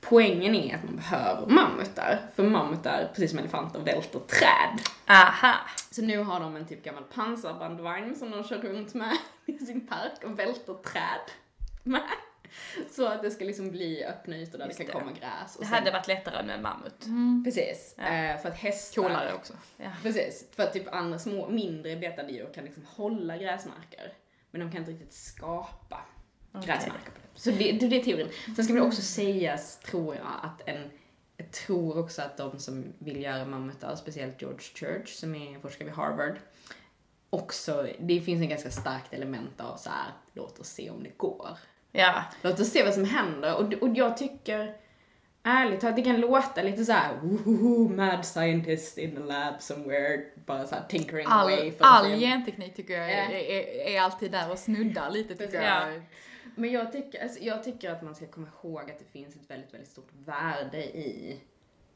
poängen 0.00 0.54
är 0.54 0.74
att 0.74 0.84
man 0.84 0.96
behöver 0.96 1.46
mammutar, 1.46 2.18
för 2.34 2.42
mammutar, 2.42 3.08
precis 3.14 3.30
som 3.30 3.38
elefanter, 3.38 3.80
välter 3.80 4.18
träd. 4.18 4.78
Aha. 5.06 5.54
Så 5.90 6.02
nu 6.02 6.18
har 6.18 6.40
de 6.40 6.56
en 6.56 6.66
typ 6.66 6.84
gammal 6.84 7.04
pansarbandvagn 7.04 8.14
som 8.16 8.30
de 8.30 8.44
kör 8.44 8.58
runt 8.58 8.94
med 8.94 9.16
i 9.46 9.58
sin 9.58 9.86
park 9.86 10.24
och 10.24 10.38
välter 10.38 10.74
träd 10.74 11.30
med. 11.82 12.02
Så 12.90 13.06
att 13.06 13.22
det 13.22 13.30
ska 13.30 13.44
liksom 13.44 13.70
bli 13.70 14.04
öppna 14.04 14.36
ytor 14.36 14.58
där 14.58 14.66
Just 14.66 14.78
det 14.78 14.84
kan 14.84 14.94
det. 14.94 15.00
komma 15.00 15.12
gräs. 15.12 15.56
Och 15.56 15.60
Det 15.62 15.66
sen- 15.66 15.74
hade 15.78 15.90
varit 15.90 16.08
lättare 16.08 16.42
med 16.46 16.62
mammut. 16.62 17.06
Precis, 17.44 17.94
Ja. 17.98 18.04
eh, 18.04 18.38
för 18.40 18.48
att 18.48 18.56
hästar... 18.58 19.02
Coolare 19.02 19.32
också. 19.34 19.52
Ja. 19.76 19.90
Precis, 20.02 20.44
för 20.56 20.62
att 20.62 20.72
typ 20.72 20.94
andra 20.94 21.18
små, 21.18 21.48
mindre 21.48 21.96
betande 21.96 22.32
djur 22.32 22.50
kan 22.54 22.64
liksom 22.64 22.84
hålla 22.96 23.36
gräsmarker. 23.36 24.12
Men 24.50 24.60
de 24.60 24.70
kan 24.72 24.80
inte 24.80 24.90
riktigt 24.92 25.12
skapa 25.14 26.00
på 26.52 26.58
det. 26.66 26.92
Så 27.34 27.50
det, 27.50 27.72
det, 27.72 27.96
är 27.96 28.04
teorin. 28.04 28.28
Sen 28.56 28.64
ska 28.64 28.74
det 28.74 28.80
också 28.80 29.02
sägas, 29.02 29.78
tror 29.78 30.14
jag, 30.14 30.26
att 30.42 30.68
en 30.68 30.90
jag 31.38 31.50
tror 31.50 31.98
också 31.98 32.22
att 32.22 32.36
de 32.36 32.58
som 32.58 32.84
vill 32.98 33.22
göra 33.22 33.44
mammutar, 33.44 33.96
speciellt 33.96 34.42
George 34.42 34.60
Church 34.60 35.08
som 35.08 35.34
är 35.34 35.58
forskare 35.58 35.84
vid 35.84 35.94
Harvard, 35.94 36.38
också, 37.30 37.88
det 37.98 38.20
finns 38.20 38.42
en 38.42 38.48
ganska 38.48 38.70
starkt 38.70 39.12
element 39.12 39.60
av 39.60 39.76
så 39.76 39.90
här, 39.90 40.12
låt 40.32 40.58
oss 40.58 40.68
se 40.68 40.90
om 40.90 41.02
det 41.02 41.16
går. 41.16 41.48
Ja. 41.92 42.24
Låt 42.42 42.60
oss 42.60 42.70
se 42.70 42.84
vad 42.84 42.94
som 42.94 43.04
händer. 43.04 43.54
Och, 43.54 43.72
och 43.82 43.96
jag 43.96 44.16
tycker, 44.16 44.76
ärligt 45.42 45.80
talat, 45.80 45.96
det 45.96 46.02
kan 46.02 46.20
låta 46.20 46.62
lite 46.62 46.84
så 46.84 46.92
här, 46.92 47.16
mad 47.96 48.26
scientist 48.26 48.98
in 48.98 49.16
the 49.16 49.22
lab 49.22 49.62
somewhere, 49.62 50.24
bara 50.46 50.66
så 50.66 50.74
här 50.74 50.84
tinkering 50.88 51.26
away. 51.28 51.54
All, 51.54 51.68
att 51.68 51.74
all 51.80 52.18
genteknik 52.18 52.76
tycker 52.76 52.94
jag 52.94 53.12
är, 53.12 53.30
är, 53.30 53.50
är, 53.50 53.94
är 53.94 54.00
alltid 54.00 54.32
där 54.32 54.50
och 54.50 54.58
snuddar 54.58 55.10
lite 55.10 55.34
tycker 55.34 55.62
Ja. 55.62 55.86
Men 56.54 56.72
jag 56.72 56.92
tycker, 56.92 57.22
alltså, 57.22 57.40
jag 57.40 57.64
tycker 57.64 57.90
att 57.90 58.02
man 58.02 58.14
ska 58.14 58.26
komma 58.26 58.48
ihåg 58.62 58.90
att 58.90 58.98
det 58.98 59.04
finns 59.04 59.36
ett 59.36 59.50
väldigt, 59.50 59.74
väldigt 59.74 59.90
stort 59.90 60.10
värde 60.24 60.84
i 60.84 61.40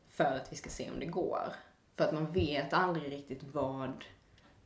för 0.09 0.25
att 0.25 0.53
vi 0.53 0.57
ska 0.57 0.71
se 0.71 0.91
om 0.91 1.01
det 1.01 1.07
går. 1.07 1.53
För 1.97 2.05
att 2.05 2.13
man 2.13 2.33
vet 2.33 2.73
aldrig 2.73 3.13
riktigt 3.13 3.43
vad 3.53 4.05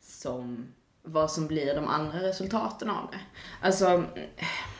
som, 0.01 0.67
vad 1.03 1.31
som 1.31 1.47
blir 1.47 1.75
de 1.75 1.89
andra 1.89 2.23
resultaten 2.23 2.91
av 2.91 3.11
det. 3.11 3.21
Alltså, 3.61 4.05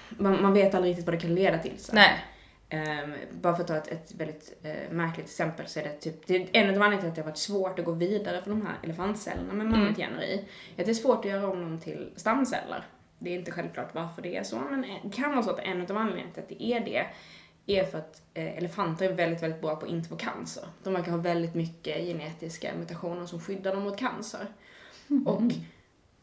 man, 0.09 0.43
man 0.43 0.53
vet 0.53 0.75
aldrig 0.75 0.91
riktigt 0.91 1.07
vad 1.07 1.15
det 1.15 1.21
kan 1.21 1.35
leda 1.35 1.59
till. 1.59 1.79
Så. 1.79 1.95
Nej. 1.95 2.25
Ehm, 2.69 3.15
bara 3.41 3.55
för 3.55 3.63
att 3.63 3.69
ta 3.69 3.77
ett, 3.77 3.89
ett 3.89 4.15
väldigt 4.15 4.59
eh, 4.63 4.91
märkligt 4.91 5.27
exempel 5.27 5.67
så 5.67 5.81
är 5.81 5.85
det 5.85 5.93
typ, 5.93 6.27
det 6.27 6.37
är 6.37 6.49
en 6.53 6.77
av 6.77 6.83
anledningarna 6.83 7.01
till 7.01 7.09
att 7.09 7.15
det 7.15 7.21
har 7.21 7.29
varit 7.29 7.39
svårt 7.39 7.79
att 7.79 7.85
gå 7.85 7.93
vidare 7.93 8.43
för 8.43 8.51
de 8.51 8.67
här 8.67 8.75
elefantcellerna 8.83 9.53
med 9.53 9.67
mammutgener 9.67 10.23
i. 10.23 10.45
Att 10.79 10.85
det 10.85 10.91
är 10.91 10.95
svårt 10.95 11.19
att 11.19 11.31
göra 11.31 11.49
om 11.49 11.61
dem 11.61 11.81
till 11.81 12.13
stamceller. 12.17 12.85
Det 13.19 13.31
är 13.31 13.39
inte 13.39 13.51
självklart 13.51 13.95
varför 13.95 14.23
det 14.23 14.37
är 14.37 14.43
så, 14.43 14.59
men 14.59 14.87
det 15.03 15.17
kan 15.17 15.31
vara 15.31 15.43
så 15.43 15.51
att 15.51 15.59
en 15.59 15.83
av 15.83 15.97
anledningarna 15.97 16.33
till 16.33 16.43
att 16.43 16.49
det 16.49 16.63
är 16.63 16.81
det 16.85 17.07
är 17.67 17.85
för 17.85 17.99
att 17.99 18.23
eh, 18.35 18.59
elefanter 18.59 19.11
är 19.11 19.13
väldigt, 19.13 19.43
väldigt 19.43 19.61
bra 19.61 19.77
på 19.77 19.87
att 19.87 19.93
inte 19.93 20.09
få 20.09 20.17
cancer. 20.17 20.65
De 20.83 20.93
verkar 20.95 21.11
ha 21.11 21.19
väldigt 21.19 21.55
mycket 21.55 22.05
genetiska 22.05 22.75
mutationer 22.79 23.27
som 23.27 23.41
skyddar 23.41 23.75
dem 23.75 23.83
mot 23.83 23.99
cancer. 23.99 24.47
Och 25.27 25.43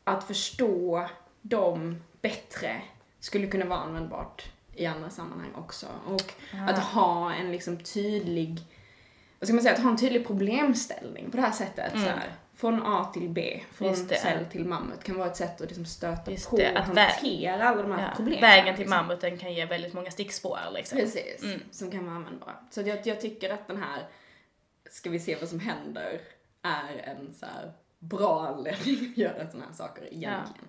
att 0.03 0.23
förstå 0.23 1.07
dem 1.41 2.01
bättre 2.21 2.81
skulle 3.19 3.47
kunna 3.47 3.65
vara 3.65 3.79
användbart 3.79 4.51
i 4.75 4.85
andra 4.85 5.09
sammanhang 5.09 5.51
också. 5.55 5.88
Och 6.07 6.33
att 6.69 6.79
ha 6.79 7.33
en 7.33 7.51
liksom 7.51 7.77
tydlig, 7.77 8.62
vad 9.39 9.47
ska 9.47 9.55
man 9.55 9.63
säga, 9.63 9.75
att 9.75 9.83
ha 9.83 9.89
en 9.89 9.97
tydlig 9.97 10.27
problemställning 10.27 11.31
på 11.31 11.38
det 11.38 11.43
här 11.43 11.51
sättet. 11.51 11.91
Så 11.91 11.97
här, 11.97 12.33
från 12.55 12.83
A 12.86 13.10
till 13.13 13.29
B, 13.29 13.63
från 13.74 13.95
cell 13.95 14.45
till 14.51 14.65
mammut 14.65 15.03
kan 15.03 15.17
vara 15.17 15.27
ett 15.27 15.36
sätt 15.38 15.62
att 15.62 15.67
liksom 15.67 15.86
stöta 15.86 16.31
Just 16.31 16.50
på 16.50 16.57
det, 16.57 16.72
och 16.72 16.77
att 16.79 16.88
vä- 16.89 17.10
hantera 17.10 17.69
alla 17.69 17.81
de 17.81 17.91
här 17.91 18.01
Ja. 18.10 18.15
problemen. 18.15 18.41
Vägen 18.41 18.75
till 18.75 18.83
liksom. 18.83 18.98
mammuten 18.98 19.38
kan 19.38 19.53
ge 19.53 19.65
väldigt 19.65 19.93
många 19.93 20.12
stickspår 20.12 20.60
liksom. 20.74 20.98
Precis, 20.98 21.43
Mm. 21.43 21.60
som 21.72 21.91
kan 21.91 22.05
vara 22.05 22.15
användbara. 22.15 22.55
Så 22.72 22.81
jag, 22.81 23.00
jag 23.07 23.22
tycker 23.22 23.50
att 23.53 23.67
den 23.67 23.77
här, 23.83 24.07
ska 24.89 25.10
vi 25.10 25.19
se 25.19 25.36
vad 25.39 25.50
som 25.50 25.60
händer, 25.60 26.22
är 26.62 26.98
en 27.10 27.33
så 27.33 27.45
här 27.45 27.72
bra 28.10 28.48
anledning 28.48 29.12
att 29.12 29.17
göra 29.17 29.48
sådana 29.48 29.65
här 29.65 29.74
saker 29.74 30.13
egentligen. 30.13 30.67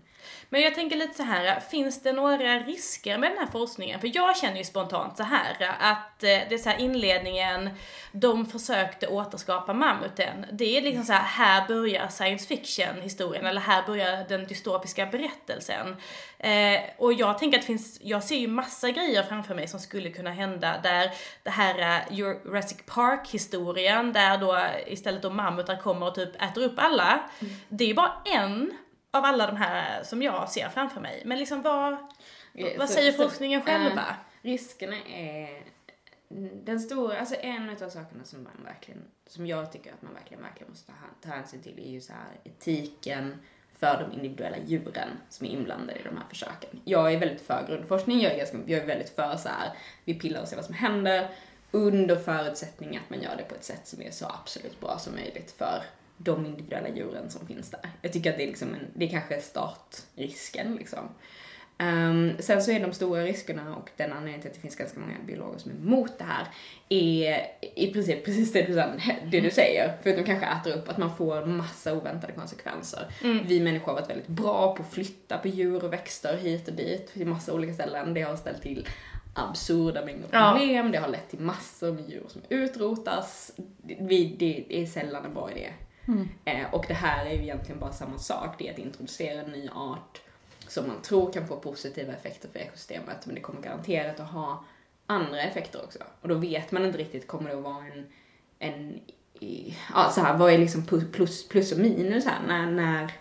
Men 0.48 0.60
jag 0.60 0.74
tänker 0.74 0.96
lite 0.96 1.14
så 1.14 1.22
här, 1.22 1.60
finns 1.60 2.02
det 2.02 2.12
några 2.12 2.58
risker 2.58 3.18
med 3.18 3.30
den 3.30 3.38
här 3.38 3.46
forskningen? 3.52 4.00
För 4.00 4.10
jag 4.14 4.36
känner 4.36 4.56
ju 4.56 4.64
spontant 4.64 5.16
så 5.16 5.22
här 5.22 5.76
att 5.80 6.22
eh, 6.22 6.28
det 6.48 6.54
är 6.54 6.58
så 6.58 6.68
här 6.68 6.80
inledningen, 6.80 7.70
de 8.12 8.46
försökte 8.46 9.06
återskapa 9.06 9.72
mammuten. 9.72 10.46
Det 10.52 10.78
är 10.78 10.82
liksom 10.82 11.04
så 11.04 11.12
här, 11.12 11.22
här 11.22 11.68
börjar 11.68 12.08
science 12.08 12.46
fiction 12.46 13.02
historien, 13.02 13.46
eller 13.46 13.60
här 13.60 13.86
börjar 13.86 14.28
den 14.28 14.46
dystopiska 14.46 15.06
berättelsen. 15.06 15.96
Eh, 16.38 16.80
och 16.98 17.12
jag 17.12 17.38
tänker 17.38 17.58
att 17.58 17.62
det 17.62 17.66
finns, 17.66 17.98
jag 18.02 18.24
ser 18.24 18.36
ju 18.36 18.48
massa 18.48 18.90
grejer 18.90 19.22
framför 19.22 19.54
mig 19.54 19.68
som 19.68 19.80
skulle 19.80 20.10
kunna 20.10 20.30
hända 20.30 20.80
där 20.82 21.10
det 21.42 21.50
här 21.50 21.78
eh, 21.78 22.16
Jurassic 22.18 22.78
Park 22.86 23.28
historien, 23.30 24.12
där 24.12 24.38
då 24.38 24.58
istället 24.86 25.22
då 25.22 25.30
mammutar 25.30 25.76
kommer 25.76 26.06
och 26.06 26.14
typ 26.14 26.42
äter 26.42 26.64
upp 26.64 26.74
alla. 26.76 27.23
Det 27.68 27.84
är 27.84 27.88
ju 27.88 27.94
bara 27.94 28.12
en 28.24 28.72
av 29.10 29.24
alla 29.24 29.46
de 29.46 29.56
här 29.56 30.02
som 30.02 30.22
jag 30.22 30.48
ser 30.50 30.68
framför 30.68 31.00
mig. 31.00 31.22
Men 31.24 31.38
liksom 31.38 31.62
vad, 31.62 31.96
Okej, 32.54 32.78
vad 32.78 32.88
så- 32.88 32.94
säger 32.94 33.12
så, 33.12 33.22
forskningen 33.22 33.62
själva? 33.62 34.00
eh, 34.00 34.14
riskerna 34.42 34.96
är 35.08 35.62
den 36.64 36.80
stora, 36.80 37.18
alltså 37.18 37.34
en 37.40 37.70
av 37.70 37.76
sakerna 37.88 38.24
som 38.24 38.42
man 38.42 38.64
verkligen, 38.64 39.04
som 39.26 39.46
jag 39.46 39.72
tycker 39.72 39.92
att 39.92 40.02
man 40.02 40.14
verkligen, 40.14 40.42
verkligen 40.42 40.70
måste 40.70 40.86
ta, 40.86 41.28
ta 41.28 41.34
hänsyn 41.34 41.62
till 41.62 41.78
är 41.78 41.90
ju 41.90 42.00
så 42.00 42.12
här 42.12 42.40
etiken 42.44 43.38
för 43.78 44.06
de 44.08 44.16
individuella 44.16 44.56
djuren 44.66 45.08
som 45.28 45.46
är 45.46 45.50
inblandade 45.50 45.98
i 45.98 46.02
de 46.02 46.16
här 46.16 46.24
försöken. 46.28 46.80
Jag 46.84 47.12
är 47.12 47.18
väldigt 47.18 47.40
för 47.46 47.64
grundforskning, 47.68 48.20
jag 48.20 48.32
är, 48.32 48.38
ganska, 48.38 48.58
jag 48.66 48.80
är 48.80 48.86
väldigt 48.86 49.16
för 49.16 49.36
så 49.36 49.48
här, 49.48 49.72
vi 50.04 50.14
pillar 50.14 50.42
och 50.42 50.48
ser 50.48 50.56
vad 50.56 50.64
som 50.64 50.74
händer 50.74 51.28
under 51.70 52.16
förutsättning 52.16 52.96
att 52.96 53.10
man 53.10 53.22
gör 53.22 53.36
det 53.36 53.42
på 53.44 53.54
ett 53.54 53.64
sätt 53.64 53.86
som 53.86 54.02
är 54.02 54.10
så 54.10 54.26
absolut 54.26 54.80
bra 54.80 54.98
som 54.98 55.14
möjligt 55.14 55.50
för 55.58 55.82
de 56.16 56.46
individuella 56.46 56.88
djuren 56.88 57.30
som 57.30 57.46
finns 57.46 57.70
där. 57.70 57.80
Jag 58.02 58.12
tycker 58.12 58.30
att 58.30 58.36
det 58.36 58.42
är 58.42 58.46
liksom 58.48 58.74
en, 58.74 58.86
det 58.94 59.04
är 59.04 59.10
kanske 59.10 59.40
startrisken 59.40 60.74
liksom. 60.76 61.08
Ehm, 61.78 62.32
sen 62.38 62.62
så 62.62 62.70
är 62.70 62.80
de 62.80 62.92
stora 62.92 63.22
riskerna 63.22 63.76
och 63.76 63.90
den 63.96 64.12
anledningen 64.12 64.40
till 64.40 64.48
att 64.50 64.54
det 64.54 64.60
finns 64.60 64.76
ganska 64.76 65.00
många 65.00 65.14
biologer 65.26 65.58
som 65.58 65.70
är 65.70 65.74
emot 65.74 66.18
det 66.18 66.24
här 66.24 66.46
är 66.88 67.46
i 67.76 67.92
princip 67.92 68.24
precis 68.24 68.52
det 68.52 68.62
du, 68.62 68.74
det 69.30 69.40
du 69.40 69.50
säger. 69.50 69.96
Förutom 70.02 70.24
kanske 70.24 70.46
äter 70.46 70.78
upp 70.78 70.88
att 70.88 70.98
man 70.98 71.16
får 71.16 71.46
massa 71.46 71.92
oväntade 71.94 72.32
konsekvenser. 72.32 73.06
Vi 73.46 73.60
människor 73.60 73.86
har 73.86 73.94
varit 73.94 74.10
väldigt 74.10 74.26
bra 74.28 74.76
på 74.76 74.82
att 74.82 74.92
flytta 74.92 75.38
på 75.38 75.48
djur 75.48 75.84
och 75.84 75.92
växter 75.92 76.36
hit 76.36 76.68
och 76.68 76.74
dit 76.74 77.06
till 77.12 77.26
massa 77.26 77.52
olika 77.52 77.74
ställen. 77.74 78.14
Det 78.14 78.22
har 78.22 78.36
ställt 78.36 78.62
till 78.62 78.88
absurda 79.34 80.04
mängder 80.04 80.28
Ja. 80.32 80.56
problem, 80.58 80.92
det 80.92 80.98
har 80.98 81.08
lett 81.08 81.30
till 81.30 81.40
massor 81.40 81.92
med 81.92 82.10
djur 82.10 82.24
som 82.28 82.42
utrotas. 82.48 83.52
Vi, 84.00 84.36
det, 84.38 84.64
det 84.68 84.82
är 84.82 84.86
sällan 84.86 85.24
en 85.24 85.34
bra 85.34 85.50
idé. 85.50 85.70
Mm. 86.08 86.28
Eh, 86.44 86.74
och 86.74 86.84
det 86.88 86.94
här 86.94 87.26
är 87.26 87.30
ju 87.32 87.42
egentligen 87.42 87.80
bara 87.80 87.92
samma 87.92 88.18
sak, 88.18 88.54
det 88.58 88.68
är 88.68 88.72
att 88.72 88.78
introducera 88.78 89.40
en 89.42 89.50
ny 89.50 89.68
art 89.68 90.20
som 90.68 90.86
man 90.86 91.02
tror 91.02 91.32
kan 91.32 91.46
få 91.48 91.56
positiva 91.56 92.12
effekter 92.12 92.48
för 92.48 92.58
ekosystemet, 92.58 93.26
men 93.26 93.34
det 93.34 93.40
kommer 93.40 93.62
garanterat 93.62 94.20
att 94.20 94.30
ha 94.30 94.64
andra 95.06 95.42
effekter 95.42 95.84
också. 95.84 95.98
Och 96.20 96.28
då 96.28 96.34
vet 96.34 96.72
man 96.72 96.84
inte 96.84 96.98
riktigt, 96.98 97.26
kommer 97.26 97.50
det 97.50 97.56
att 97.56 97.62
vara 97.64 97.84
en, 97.86 98.06
en 98.58 99.00
i- 99.40 99.76
ja 99.94 100.10
så 100.10 100.20
här, 100.20 100.36
vad 100.38 100.52
är 100.52 100.58
liksom 100.58 100.86
plus, 101.12 101.48
plus 101.48 101.72
och 101.72 101.78
minus 101.78 102.24
här, 102.26 102.38
när, 102.48 102.66
när 102.70 103.12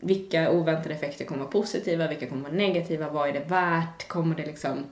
vilka 0.00 0.50
oväntade 0.50 0.94
effekter 0.94 1.24
kommer 1.24 1.40
vara 1.40 1.50
positiva, 1.50 2.08
vilka 2.08 2.28
kommer 2.28 2.42
vara 2.42 2.52
negativa, 2.52 3.10
vad 3.10 3.28
är 3.28 3.32
det 3.32 3.44
värt, 3.44 4.08
kommer 4.08 4.34
det 4.36 4.46
liksom, 4.46 4.84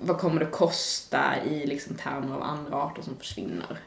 vad 0.00 0.18
kommer 0.18 0.40
det 0.40 0.46
kosta 0.50 1.44
i 1.44 1.66
liksom 1.66 1.96
termer 1.96 2.34
av 2.34 2.42
andra 2.42 2.76
arter 2.76 3.02
som 3.02 3.16
försvinner? 3.16 3.78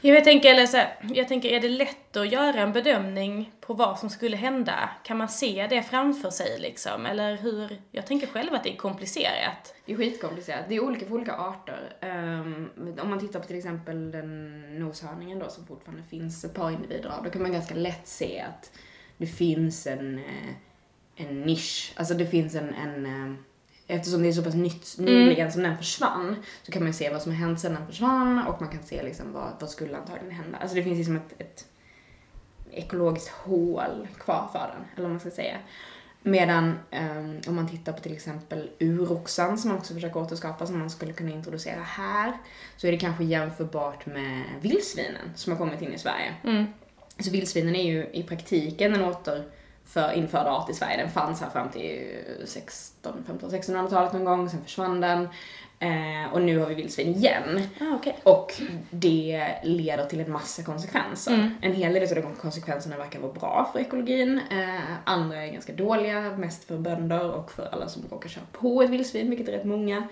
Jo, 0.00 0.14
jag 0.14 0.24
tänker, 0.24 0.50
eller 0.50 0.66
så 0.66 0.76
här, 0.76 0.96
jag 1.14 1.28
tänker, 1.28 1.48
är 1.48 1.60
det 1.60 1.68
lätt 1.68 2.16
att 2.16 2.32
göra 2.32 2.60
en 2.60 2.72
bedömning 2.72 3.52
på 3.60 3.74
vad 3.74 3.98
som 3.98 4.10
skulle 4.10 4.36
hända? 4.36 4.90
Kan 5.02 5.16
man 5.16 5.28
se 5.28 5.66
det 5.70 5.82
framför 5.82 6.30
sig 6.30 6.58
liksom? 6.60 7.06
Eller 7.06 7.36
hur? 7.36 7.80
Jag 7.90 8.06
tänker 8.06 8.26
själv 8.26 8.54
att 8.54 8.64
det 8.64 8.72
är 8.72 8.76
komplicerat. 8.76 9.74
Det 9.86 9.92
är 9.92 9.96
skitkomplicerat. 9.96 10.64
Det 10.68 10.74
är 10.74 10.84
olika 10.84 11.06
för 11.06 11.14
olika 11.14 11.32
arter. 11.32 11.96
Um, 12.02 12.70
om 13.00 13.10
man 13.10 13.20
tittar 13.20 13.40
på 13.40 13.46
till 13.46 13.58
exempel 13.58 14.10
den 14.10 14.60
noshörningen 14.78 15.38
då 15.38 15.48
som 15.48 15.66
fortfarande 15.66 16.02
finns 16.02 16.44
ett 16.44 16.54
par 16.54 16.70
individer 16.70 17.08
av, 17.08 17.24
då 17.24 17.30
kan 17.30 17.42
man 17.42 17.52
ganska 17.52 17.74
lätt 17.74 18.06
se 18.08 18.40
att 18.40 18.72
det 19.16 19.26
finns 19.26 19.86
en, 19.86 20.18
eh, 20.18 20.54
en 21.16 21.42
nisch. 21.42 21.92
Alltså 21.96 22.14
det 22.14 22.26
finns 22.26 22.54
en, 22.54 22.74
en 22.74 23.06
eh, 23.06 23.36
Eftersom 23.86 24.22
det 24.22 24.28
är 24.28 24.32
så 24.32 24.42
pass 24.42 24.54
nytt, 24.54 24.94
nyligen 24.98 25.52
som 25.52 25.62
den 25.62 25.76
försvann 25.76 26.36
så 26.62 26.72
kan 26.72 26.84
man 26.84 26.94
se 26.94 27.10
vad 27.10 27.22
som 27.22 27.32
har 27.32 27.38
hänt 27.38 27.60
sedan 27.60 27.74
den 27.74 27.86
försvann 27.86 28.46
och 28.46 28.60
man 28.60 28.70
kan 28.70 28.82
se 28.82 29.02
liksom 29.02 29.32
vad, 29.32 29.48
vad 29.60 29.70
skulle 29.70 29.96
antagligen 29.96 30.30
hända. 30.30 30.58
Alltså 30.58 30.76
det 30.76 30.82
finns 30.82 30.98
liksom 30.98 31.16
ett, 31.16 31.34
ett 31.38 31.66
ekologiskt 32.70 33.28
hål 33.28 34.08
kvar 34.18 34.48
för 34.52 34.58
den, 34.58 34.84
eller 34.94 35.02
vad 35.02 35.10
man 35.10 35.20
ska 35.20 35.30
säga. 35.30 35.56
Medan 36.22 36.78
um, 36.90 37.40
om 37.46 37.54
man 37.56 37.68
tittar 37.68 37.92
på 37.92 38.00
till 38.00 38.12
exempel 38.12 38.70
uroxan 38.78 39.58
som 39.58 39.68
man 39.70 39.78
också 39.78 39.94
försöker 39.94 40.20
återskapa 40.20 40.66
som 40.66 40.78
man 40.78 40.90
skulle 40.90 41.12
kunna 41.12 41.30
introducera 41.30 41.82
här 41.82 42.32
så 42.76 42.86
är 42.86 42.92
det 42.92 42.98
kanske 42.98 43.24
jämförbart 43.24 44.06
med 44.06 44.42
vildsvinen 44.60 45.32
som 45.34 45.52
har 45.52 45.58
kommit 45.58 45.82
in 45.82 45.94
i 45.94 45.98
Sverige. 45.98 46.34
Mm. 46.44 46.66
Så 47.18 47.30
vildsvinen 47.30 47.76
är 47.76 47.92
ju 47.92 48.06
i 48.12 48.22
praktiken 48.22 48.94
en 48.94 49.02
återför 49.92 50.12
införd 50.12 50.46
art 50.46 50.70
i 50.70 50.74
Sverige. 50.74 50.96
Den 50.96 51.10
fanns 51.10 51.40
här 51.40 51.50
fram 51.50 51.70
till 51.70 52.18
16, 52.44 53.24
15, 53.26 53.50
1600-talet 53.50 54.12
någon 54.12 54.24
gång, 54.24 54.50
sen 54.50 54.64
försvann 54.64 55.00
den. 55.00 55.28
Eh, 55.78 56.32
och 56.32 56.42
nu 56.42 56.58
har 56.58 56.66
vi 56.66 56.74
vildsvin 56.74 57.14
igen. 57.14 57.68
Ah, 57.80 57.94
okay. 57.94 58.12
Och 58.22 58.52
det 58.90 59.46
leder 59.62 60.06
till 60.06 60.20
en 60.20 60.32
massa 60.32 60.62
konsekvenser. 60.62 61.34
Mm. 61.34 61.50
En 61.62 61.72
hel 61.72 61.92
del 61.92 62.02
av 62.02 62.22
de 62.22 62.34
konsekvenserna 62.34 62.98
verkar 62.98 63.20
vara 63.20 63.32
bra 63.32 63.70
för 63.72 63.80
ekologin. 63.80 64.40
Eh, 64.50 64.80
andra 65.04 65.44
är 65.44 65.52
ganska 65.52 65.72
dåliga, 65.72 66.20
mest 66.20 66.64
för 66.64 66.78
bönder 66.78 67.30
och 67.30 67.52
för 67.52 67.68
alla 67.72 67.88
som 67.88 68.02
råkar 68.10 68.28
köra 68.28 68.44
på 68.52 68.82
ett 68.82 68.90
vildsvin, 68.90 69.30
vilket 69.30 69.48
är 69.48 69.52
rätt 69.52 69.64
många. 69.64 70.08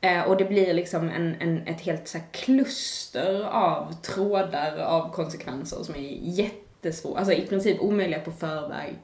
Eh, 0.00 0.22
och 0.22 0.36
det 0.36 0.44
blir 0.44 0.74
liksom 0.74 1.08
en, 1.08 1.34
en, 1.40 1.66
ett 1.66 1.80
helt 1.80 2.08
så 2.08 2.18
kluster 2.32 3.42
av 3.44 3.92
trådar 3.92 4.78
av 4.78 5.12
konsekvenser 5.12 5.82
som 5.82 5.94
är 5.94 5.98
jättesvåra, 6.82 7.18
alltså 7.18 7.34
i 7.34 7.46
princip 7.46 7.80
omöjliga 7.80 8.20
på 8.20 8.32
förväg 8.32 8.98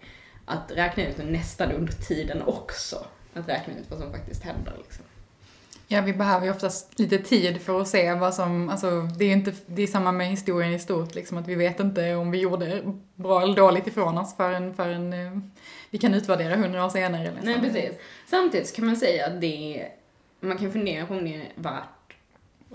att 0.44 0.72
räkna 0.74 1.06
ut 1.06 1.18
och 1.18 1.26
nästan 1.26 1.72
under 1.72 1.92
tiden 1.92 2.42
också. 2.42 3.06
Att 3.34 3.48
räkna 3.48 3.74
ut 3.74 3.90
vad 3.90 3.98
som 3.98 4.12
faktiskt 4.12 4.42
händer 4.42 4.72
liksom. 4.82 5.04
Ja, 5.88 6.00
vi 6.00 6.12
behöver 6.12 6.46
ju 6.46 6.52
oftast 6.52 6.98
lite 6.98 7.18
tid 7.18 7.60
för 7.60 7.80
att 7.80 7.88
se 7.88 8.14
vad 8.14 8.34
som, 8.34 8.68
alltså 8.68 9.02
det 9.18 9.24
är 9.24 9.28
ju 9.28 9.32
inte, 9.32 9.52
det 9.66 9.82
är 9.82 9.86
samma 9.86 10.12
med 10.12 10.28
historien 10.28 10.72
i 10.72 10.78
stort 10.78 11.14
liksom, 11.14 11.38
att 11.38 11.48
vi 11.48 11.54
vet 11.54 11.80
inte 11.80 12.14
om 12.14 12.30
vi 12.30 12.38
gjorde 12.38 12.82
bra 13.14 13.42
eller 13.42 13.56
dåligt 13.56 13.86
ifrån 13.86 14.18
oss 14.18 14.36
förrän, 14.36 14.74
förrän 14.74 15.12
eh, 15.12 15.38
vi 15.90 15.98
kan 15.98 16.14
utvärdera 16.14 16.56
hundra 16.56 16.84
år 16.84 16.88
senare. 16.88 17.24
Liksom. 17.24 17.44
Nej, 17.44 17.60
precis. 17.60 17.98
Samtidigt 18.26 18.76
kan 18.76 18.86
man 18.86 18.96
säga 18.96 19.26
att 19.26 19.40
det 19.40 19.88
man 20.40 20.58
kan 20.58 20.72
fundera 20.72 21.06
på 21.06 21.14
om 21.14 21.24
det 21.24 21.34
är 21.34 21.52
värt 21.54 22.16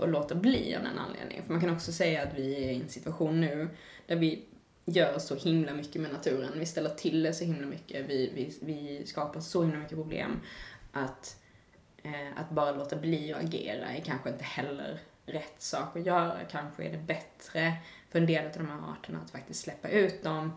att 0.00 0.08
låta 0.08 0.34
bli 0.34 0.76
av 0.76 0.82
den 0.82 0.98
anledningen. 0.98 1.44
För 1.44 1.52
man 1.52 1.60
kan 1.60 1.70
också 1.70 1.92
säga 1.92 2.22
att 2.22 2.34
vi 2.34 2.64
är 2.64 2.70
i 2.70 2.80
en 2.80 2.88
situation 2.88 3.40
nu 3.40 3.68
där 4.06 4.16
vi 4.16 4.42
gör 4.84 5.18
så 5.18 5.34
himla 5.34 5.72
mycket 5.72 6.02
med 6.02 6.12
naturen. 6.12 6.52
Vi 6.58 6.66
ställer 6.66 6.90
till 6.90 7.22
det 7.22 7.32
så 7.32 7.44
himla 7.44 7.66
mycket. 7.66 8.06
Vi, 8.06 8.32
vi, 8.34 8.58
vi 8.60 9.06
skapar 9.06 9.40
så 9.40 9.62
himla 9.62 9.78
mycket 9.78 9.96
problem 9.96 10.40
att 10.92 11.36
eh, 12.02 12.40
att 12.40 12.50
bara 12.50 12.72
låta 12.72 12.96
bli 12.96 13.32
att 13.32 13.44
agera 13.44 13.86
är 13.86 14.00
kanske 14.00 14.30
inte 14.30 14.44
heller 14.44 15.00
rätt 15.26 15.62
sak 15.62 15.96
att 15.96 16.06
göra. 16.06 16.38
Kanske 16.50 16.84
är 16.84 16.92
det 16.92 16.98
bättre 16.98 17.72
för 18.10 18.18
en 18.18 18.26
del 18.26 18.46
av 18.46 18.52
de 18.52 18.68
här 18.68 18.92
arterna 18.92 19.20
att 19.24 19.30
faktiskt 19.30 19.60
släppa 19.60 19.88
ut 19.88 20.22
dem, 20.22 20.52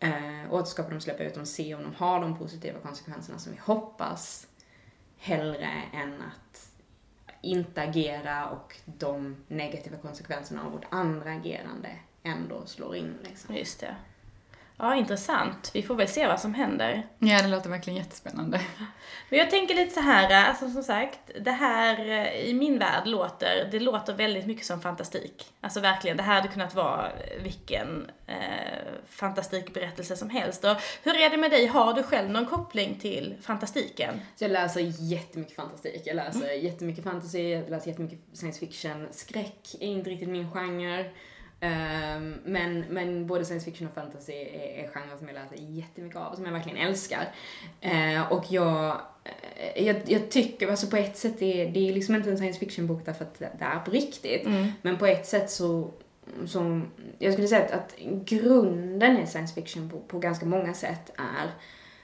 eh, 0.00 0.52
återskapa 0.54 0.90
dem, 0.90 1.00
släppa 1.00 1.22
ut 1.22 1.34
dem, 1.34 1.46
se 1.46 1.74
om 1.74 1.82
de 1.82 1.94
har 1.94 2.20
de 2.20 2.38
positiva 2.38 2.80
konsekvenserna 2.80 3.38
som 3.38 3.52
vi 3.52 3.58
hoppas, 3.58 4.48
hellre 5.18 5.82
än 5.92 6.22
att 6.22 6.70
inte 7.42 7.82
agera 7.82 8.50
och 8.50 8.76
de 8.84 9.36
negativa 9.48 9.96
konsekvenserna 9.96 10.64
av 10.64 10.72
vårt 10.72 10.86
andra 10.90 11.30
agerande 11.30 11.90
ändå 12.26 12.66
slår 12.66 12.96
in. 12.96 13.14
Liksom. 13.22 13.56
Just 13.56 13.80
det. 13.80 13.96
Ja, 14.78 14.94
intressant. 14.94 15.70
Vi 15.74 15.82
får 15.82 15.94
väl 15.94 16.08
se 16.08 16.26
vad 16.26 16.40
som 16.40 16.54
händer. 16.54 17.06
Ja, 17.18 17.42
det 17.42 17.48
låter 17.48 17.70
verkligen 17.70 17.96
jättespännande. 17.96 18.60
Men 19.28 19.38
jag 19.38 19.50
tänker 19.50 19.74
lite 19.74 19.94
så 19.94 20.00
här, 20.00 20.48
alltså 20.48 20.70
som 20.70 20.82
sagt, 20.82 21.18
det 21.40 21.50
här 21.50 22.10
eh, 22.10 22.48
i 22.48 22.54
min 22.54 22.78
värld 22.78 23.06
låter, 23.06 23.68
det 23.70 23.80
låter 23.80 24.14
väldigt 24.14 24.46
mycket 24.46 24.66
som 24.66 24.80
fantastik. 24.80 25.46
Alltså 25.60 25.80
verkligen, 25.80 26.16
det 26.16 26.22
här 26.22 26.34
hade 26.34 26.48
kunnat 26.48 26.74
vara 26.74 27.12
vilken 27.42 28.10
eh, 28.26 28.36
fantastikberättelse 29.08 30.16
som 30.16 30.30
helst. 30.30 30.64
Och 30.64 30.76
hur 31.02 31.16
är 31.16 31.30
det 31.30 31.36
med 31.36 31.50
dig? 31.50 31.66
Har 31.66 31.94
du 31.94 32.02
själv 32.02 32.30
någon 32.30 32.46
koppling 32.46 32.98
till 32.98 33.34
fantastiken? 33.42 34.20
Så 34.36 34.44
jag 34.44 34.50
läser 34.50 34.80
jättemycket 34.98 35.56
fantastik. 35.56 36.02
Jag 36.04 36.16
läser 36.16 36.44
mm. 36.44 36.64
jättemycket 36.64 37.04
fantasy, 37.04 37.48
jag 37.48 37.70
läser 37.70 37.90
jättemycket 37.90 38.18
science 38.32 38.60
fiction. 38.60 39.08
Skräck 39.10 39.74
är 39.80 39.86
inte 39.86 40.10
riktigt 40.10 40.28
min 40.28 40.52
genre. 40.52 41.04
Um, 41.60 42.34
men, 42.44 42.84
men 42.90 43.26
både 43.26 43.44
science 43.44 43.64
fiction 43.64 43.88
och 43.88 43.94
fantasy 43.94 44.32
är, 44.32 44.84
är 44.84 44.88
genrer 44.88 45.16
som 45.18 45.28
jag 45.28 45.34
läser 45.34 45.56
jättemycket 45.56 46.18
av, 46.18 46.34
som 46.34 46.44
jag 46.44 46.52
verkligen 46.52 46.78
älskar. 46.78 47.34
Uh, 47.84 48.32
och 48.32 48.44
jag, 48.48 49.00
jag, 49.76 49.96
jag, 50.06 50.30
tycker, 50.30 50.68
alltså 50.68 50.86
på 50.86 50.96
ett 50.96 51.16
sätt, 51.16 51.38
det 51.38 51.62
är, 51.62 51.70
det 51.70 51.88
är 51.88 51.94
liksom 51.94 52.14
inte 52.14 52.30
en 52.30 52.36
science 52.36 52.58
fiction-bok 52.58 53.04
därför 53.04 53.24
att 53.24 53.38
det 53.38 53.50
är 53.58 53.78
på 53.78 53.90
riktigt. 53.90 54.46
Mm. 54.46 54.68
Men 54.82 54.98
på 54.98 55.06
ett 55.06 55.26
sätt 55.26 55.50
så, 55.50 55.90
så 56.46 56.80
jag 57.18 57.32
skulle 57.32 57.48
säga 57.48 57.64
att, 57.64 57.72
att 57.72 57.96
grunden 58.24 59.18
i 59.18 59.26
science 59.26 59.54
fiction 59.54 59.90
på, 59.90 59.98
på 59.98 60.18
ganska 60.18 60.46
många 60.46 60.74
sätt 60.74 61.10
är, 61.16 61.50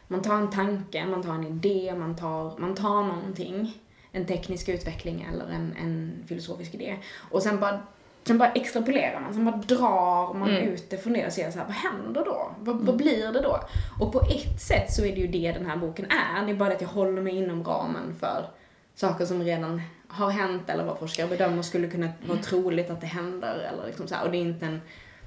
man 0.09 0.23
tar 0.23 0.35
en 0.35 0.51
tanke, 0.51 1.07
man 1.07 1.23
tar 1.23 1.35
en 1.35 1.47
idé, 1.47 1.95
man 1.95 2.17
tar, 2.17 2.59
man 2.59 2.75
tar 2.75 3.03
någonting, 3.03 3.79
en 4.13 4.27
teknisk 4.27 4.69
utveckling 4.69 5.27
eller 5.33 5.45
en, 5.45 5.77
en 5.81 6.25
filosofisk 6.29 6.75
idé. 6.75 6.97
Och 7.31 7.43
sen 7.43 7.61
bara 7.61 7.81
Sen 8.25 8.39
bara 8.39 8.53
extrapolerar 8.53 9.21
man, 9.21 9.35
sen 9.35 9.45
bara 9.45 9.57
drar 9.57 10.35
man 10.35 10.51
Mm. 10.51 10.69
ut 10.69 10.91
det 10.91 10.97
från 10.99 11.13
det 11.13 11.27
och 11.27 11.33
ser 11.33 11.51
så 11.51 11.59
här, 11.59 11.67
vad 11.67 11.75
händer 11.75 12.25
då? 12.25 12.53
Vad, 12.61 12.77
vad 12.81 12.97
blir 12.97 13.33
det 13.33 13.41
då? 13.41 13.61
Och 14.01 14.13
på 14.13 14.21
ett 14.21 14.61
sätt 14.63 14.93
så 14.93 15.05
är 15.05 15.15
det 15.15 15.21
ju 15.21 15.27
det 15.27 15.53
den 15.53 15.67
här 15.67 15.77
boken 15.77 16.07
är, 16.11 16.47
det 16.47 16.53
är 16.53 16.57
bara 16.57 16.69
det 16.69 16.75
att 16.75 16.81
jag 16.81 16.89
håller 16.89 17.23
mig 17.23 17.37
inom 17.37 17.65
ramen 17.65 18.15
för 18.21 18.47
saker 18.95 19.25
som 19.27 19.43
redan 19.43 19.83
har 20.09 20.31
hänt 20.31 20.71
eller 20.71 20.85
vad 20.85 20.99
forskare 20.99 21.27
bedömer 21.27 21.63
skulle 21.63 21.89
kunna 21.89 22.09
vara 22.27 22.39
troligt 22.39 22.91
att 22.91 23.01
det 23.01 23.07
händer 23.07 23.55
eller 23.73 23.87
liksom 23.87 24.09
så 24.09 24.15
här. 24.15 24.25
Och 24.25 24.31
det 24.33 24.37
är 24.39 24.41
inte 24.41 24.67
en, 24.67 24.81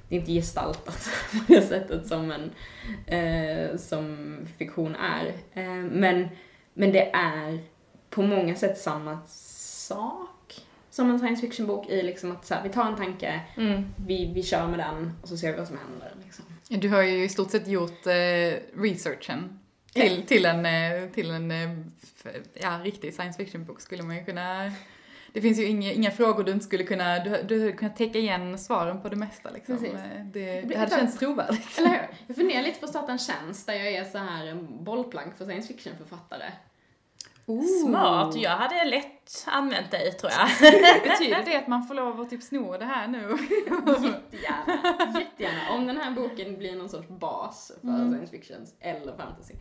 det 0.09 0.15
är 0.15 0.19
inte 0.19 0.31
gestaltat 0.31 1.09
på 1.31 1.53
det 1.53 1.61
sättet 1.61 2.07
som 2.07 2.31
en, 2.31 2.51
eh, 3.07 3.77
som 3.77 4.37
fiktion 4.57 4.95
är. 4.95 5.25
Eh, 5.53 5.83
men, 5.91 6.27
men 6.73 6.91
det 6.91 7.11
är 7.11 7.59
på 8.09 8.21
många 8.21 8.55
sätt 8.55 8.77
samma 8.77 9.19
sak 9.27 10.29
som 10.95 11.09
en 11.11 11.19
science 11.19 11.41
fiction-bok 11.41 11.89
i 11.89 12.03
liksom 12.03 12.31
att 12.31 12.45
så 12.45 12.53
här, 12.53 12.63
vi 12.63 12.69
tar 12.69 12.85
en 12.85 12.95
tanke, 12.95 13.41
Mm. 13.57 13.85
vi, 14.07 14.31
vi 14.35 14.43
kör 14.43 14.67
med 14.67 14.79
den 14.79 15.11
och 15.21 15.27
så 15.29 15.37
ser 15.37 15.51
vi 15.51 15.57
vad 15.57 15.67
som 15.67 15.77
händer. 15.77 16.11
Liksom. 16.25 16.45
Du 16.67 16.89
har 16.89 17.01
ju 17.01 17.23
i 17.23 17.29
stort 17.29 17.51
sett 17.51 17.67
gjort 17.67 18.07
eh, 18.07 18.13
researchen 18.81 19.59
till, 19.93 20.23
till 20.27 20.45
en, 20.45 20.65
eh, 20.65 21.09
till 21.13 21.31
en 21.31 21.51
eh, 21.51 21.71
f- 22.25 22.35
ja, 22.53 22.79
riktig 22.83 23.13
science 23.13 23.37
fiction-bok 23.37 23.81
skulle 23.81 24.03
man 24.03 24.15
ju 24.15 24.25
kunna... 24.25 24.71
Det 25.33 25.41
finns 25.41 25.59
ju 25.59 25.65
inga, 25.65 25.91
inga 25.91 26.11
frågor 26.11 26.43
du 26.43 26.51
inte 26.51 26.65
skulle 26.65 26.83
kunna... 26.83 27.19
Du, 27.19 27.43
du 27.47 27.59
hade 27.59 27.71
kunnat 27.71 27.95
täcka 27.97 28.19
igen 28.19 28.57
svaren 28.59 29.01
på 29.01 29.09
det 29.09 29.15
mesta 29.15 29.49
liksom. 29.51 29.77
Precis. 29.77 29.93
Eh, 29.95 30.25
Det, 30.25 30.61
det 30.61 30.77
hade 30.77 30.91
känts 30.95 31.17
trovärdigt. 31.19 31.77
Eller 31.79 31.89
hur? 31.89 32.07
Jag 32.27 32.35
funderar 32.35 32.63
lite 32.63 32.79
på 32.79 32.85
att 32.85 32.89
starta 32.89 33.11
en 33.11 33.17
tjänst 33.19 33.67
där 33.67 33.73
jag 33.73 33.87
är 33.91 34.03
så 34.03 34.17
här 34.17 34.45
en 34.47 34.83
bollplank 34.83 35.37
för 35.37 35.45
science 35.45 35.67
fiction-författare. 35.73 36.45
Smart. 37.83 38.35
Jag 38.35 38.49
hade 38.57 38.85
lätt 38.85 39.45
använt 39.47 39.91
dig 39.91 40.11
tror 40.11 40.31
jag. 40.31 40.47
Betyder 41.03 41.43
det 41.45 41.55
att 41.57 41.67
man 41.67 41.83
får 41.87 41.95
lov 41.95 42.21
att 42.21 42.29
typ 42.29 42.43
sno 42.43 42.77
det 42.77 42.85
här 42.85 43.07
nu? 43.07 43.19
Jättegärna, 43.29 45.19
jättegärna. 45.19 45.69
Om 45.75 45.87
den 45.87 45.97
här 45.97 46.11
boken 46.11 46.57
blir 46.57 46.75
någon 46.75 46.89
sorts 46.89 47.07
bas 47.07 47.71
för 47.81 47.87
Mm. 47.87 48.11
science 48.11 48.31
fiction 48.31 48.65
eller 48.79 49.17
fantasy 49.17 49.53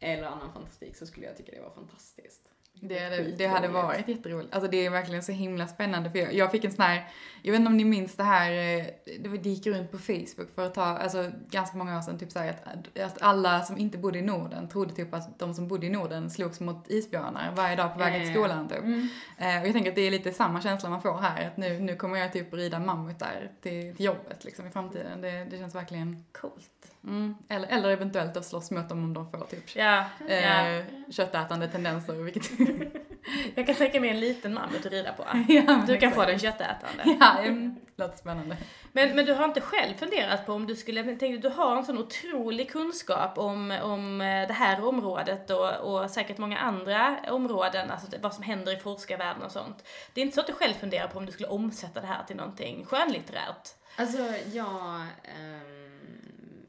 eller 0.00 0.24
annan 0.24 0.52
fantastik 0.52 0.96
så 0.96 1.06
skulle 1.06 1.26
jag 1.26 1.36
tycka 1.36 1.52
det 1.52 1.60
var 1.62 1.70
fantastiskt. 1.70 2.48
Det, 2.84 3.34
det, 3.38 3.46
hade 3.46 3.68
varit 3.68 4.08
jätteroligt. 4.08 4.54
Alltså 4.54 4.70
det 4.70 4.86
är 4.86 4.90
verkligen 4.90 5.22
så 5.22 5.32
himla 5.32 5.68
spännande 5.68 6.10
för 6.10 6.18
jag, 6.18 6.34
jag 6.34 6.50
fick 6.50 6.64
en 6.64 6.72
sån 6.72 6.84
här, 6.84 7.08
jag 7.42 7.52
vet 7.52 7.58
inte 7.58 7.68
om 7.68 7.76
ni 7.76 7.84
minns 7.84 8.16
det 8.16 8.22
här, 8.22 8.50
eh, 8.52 8.86
det 9.20 9.48
gick 9.48 9.66
runt 9.66 9.90
på 9.90 9.98
Facebook 9.98 10.54
för 10.54 10.66
ett 10.66 10.74
tag, 10.74 11.00
alltså 11.00 11.30
ganska 11.50 11.76
många 11.76 11.98
år 11.98 12.02
sedan, 12.02 12.18
typ 12.18 12.32
såhär 12.32 12.54
att, 12.64 12.98
att 12.98 13.22
alla 13.22 13.62
som 13.62 13.78
inte 13.78 13.98
bodde 13.98 14.18
i 14.18 14.22
Norden 14.22 14.68
trodde 14.68 14.94
typ 14.94 15.14
att 15.14 15.38
de 15.38 15.54
som 15.54 15.68
bodde 15.68 15.86
i 15.86 15.90
Norden 15.90 16.30
slogs 16.30 16.60
mot 16.60 16.90
isbjörnar 16.90 17.52
varje 17.56 17.76
dag 17.76 17.92
på 17.92 17.98
vägen 17.98 18.20
till 18.20 18.28
ja. 18.28 18.34
skolan 18.34 18.68
typ. 18.68 18.78
Mm. 18.78 19.08
Eh, 19.38 19.60
och 19.60 19.66
jag 19.66 19.72
tänker 19.72 19.90
att 19.90 19.96
det 19.96 20.06
är 20.06 20.10
lite 20.10 20.32
samma 20.32 20.62
känsla 20.62 20.90
man 20.90 21.02
får 21.02 21.18
här, 21.18 21.46
att 21.46 21.56
nu, 21.56 21.80
nu 21.80 21.96
kommer 21.96 22.18
jag 22.18 22.32
typ 22.32 22.54
rida 22.54 22.78
mammutar 22.78 23.50
till, 23.60 23.96
till 23.96 24.04
jobbet 24.06 24.44
liksom 24.44 24.66
i 24.66 24.70
framtiden. 24.70 25.20
Det, 25.20 25.46
det 25.50 25.58
känns 25.58 25.74
verkligen, 25.74 26.24
Coolt. 26.32 26.81
Mm. 27.04 27.34
eller, 27.48 27.68
eller 27.68 27.88
eventuellt 27.90 28.36
att 28.36 28.44
slåss 28.46 28.70
mot 28.70 28.88
dem 28.88 29.04
om 29.04 29.14
de 29.14 29.30
får 29.30 29.38
typ 29.40 29.76
Ja, 29.76 30.04
ja. 30.28 30.34
eh, 30.68 30.84
köttätande 31.10 31.68
tendenser, 31.68 32.12
vilket 32.12 32.50
Jag 33.54 33.66
kan 33.66 33.74
tänka 33.74 34.00
mig 34.00 34.10
en 34.10 34.20
liten 34.20 34.54
mammut 34.54 34.86
att 34.86 34.92
rida 34.92 35.12
på. 35.12 35.24
Ja, 35.48 35.62
Du 35.62 35.66
kan 35.86 35.94
exakt. 35.94 36.14
få 36.14 36.24
den 36.24 36.38
köttätande. 36.38 37.16
Ja, 37.20 37.38
mm, 37.38 37.76
låter 37.96 38.16
spännande. 38.16 38.56
Men, 38.92 39.16
men 39.16 39.24
du 39.26 39.32
har 39.32 39.44
inte 39.44 39.60
själv 39.60 39.94
funderat 39.94 40.46
på 40.46 40.52
om 40.52 40.66
du 40.66 40.76
skulle, 40.76 41.02
tänkte 41.02 41.48
du 41.48 41.54
har 41.54 41.76
en 41.76 41.84
sån 41.84 41.98
otrolig 41.98 42.70
kunskap 42.70 43.38
om, 43.38 43.70
om 43.82 44.20
eh, 44.20 44.46
det 44.48 44.52
här 44.54 44.84
området 44.84 45.50
och, 45.50 45.74
och 45.76 46.10
säkert 46.10 46.38
många 46.38 46.58
andra 46.58 47.16
områden, 47.28 47.90
alltså 47.90 48.06
det- 48.10 48.18
vad 48.18 48.34
som 48.34 48.42
händer 48.44 48.76
i 48.76 48.80
forskarvärlden 48.80 49.42
och 49.42 49.52
sånt. 49.52 49.84
Det 50.14 50.20
är 50.20 50.22
inte 50.22 50.34
så 50.34 50.40
att 50.40 50.46
du 50.46 50.52
själv 50.52 50.74
funderar 50.74 51.08
på 51.08 51.18
om 51.18 51.26
du 51.26 51.32
skulle 51.32 51.48
omsätta 51.48 52.00
det 52.00 52.06
här 52.06 52.22
till 52.26 52.36
någonting 52.36 52.84
skönlitterärt? 52.84 53.68
Alltså, 53.96 54.18
jag, 54.52 55.00
ehm, 55.24 55.91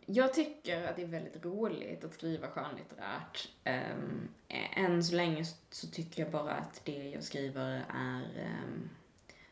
jag 0.06 0.34
tycker 0.34 0.88
att 0.88 0.96
det 0.96 1.02
är 1.02 1.08
väldigt 1.08 1.46
roligt 1.46 2.04
att 2.04 2.14
skriva 2.14 2.48
skönlitterärt. 2.48 3.48
Um, 3.66 4.30
än 4.76 5.04
så 5.04 5.16
länge 5.16 5.46
så, 5.70 5.88
tycker 5.88 6.24
jag 6.24 6.32
bara 6.32 6.54
att 6.54 6.82
det 6.84 7.10
jag 7.14 7.24
skriver 7.24 7.82
är 7.90 8.22
um, 8.46 8.90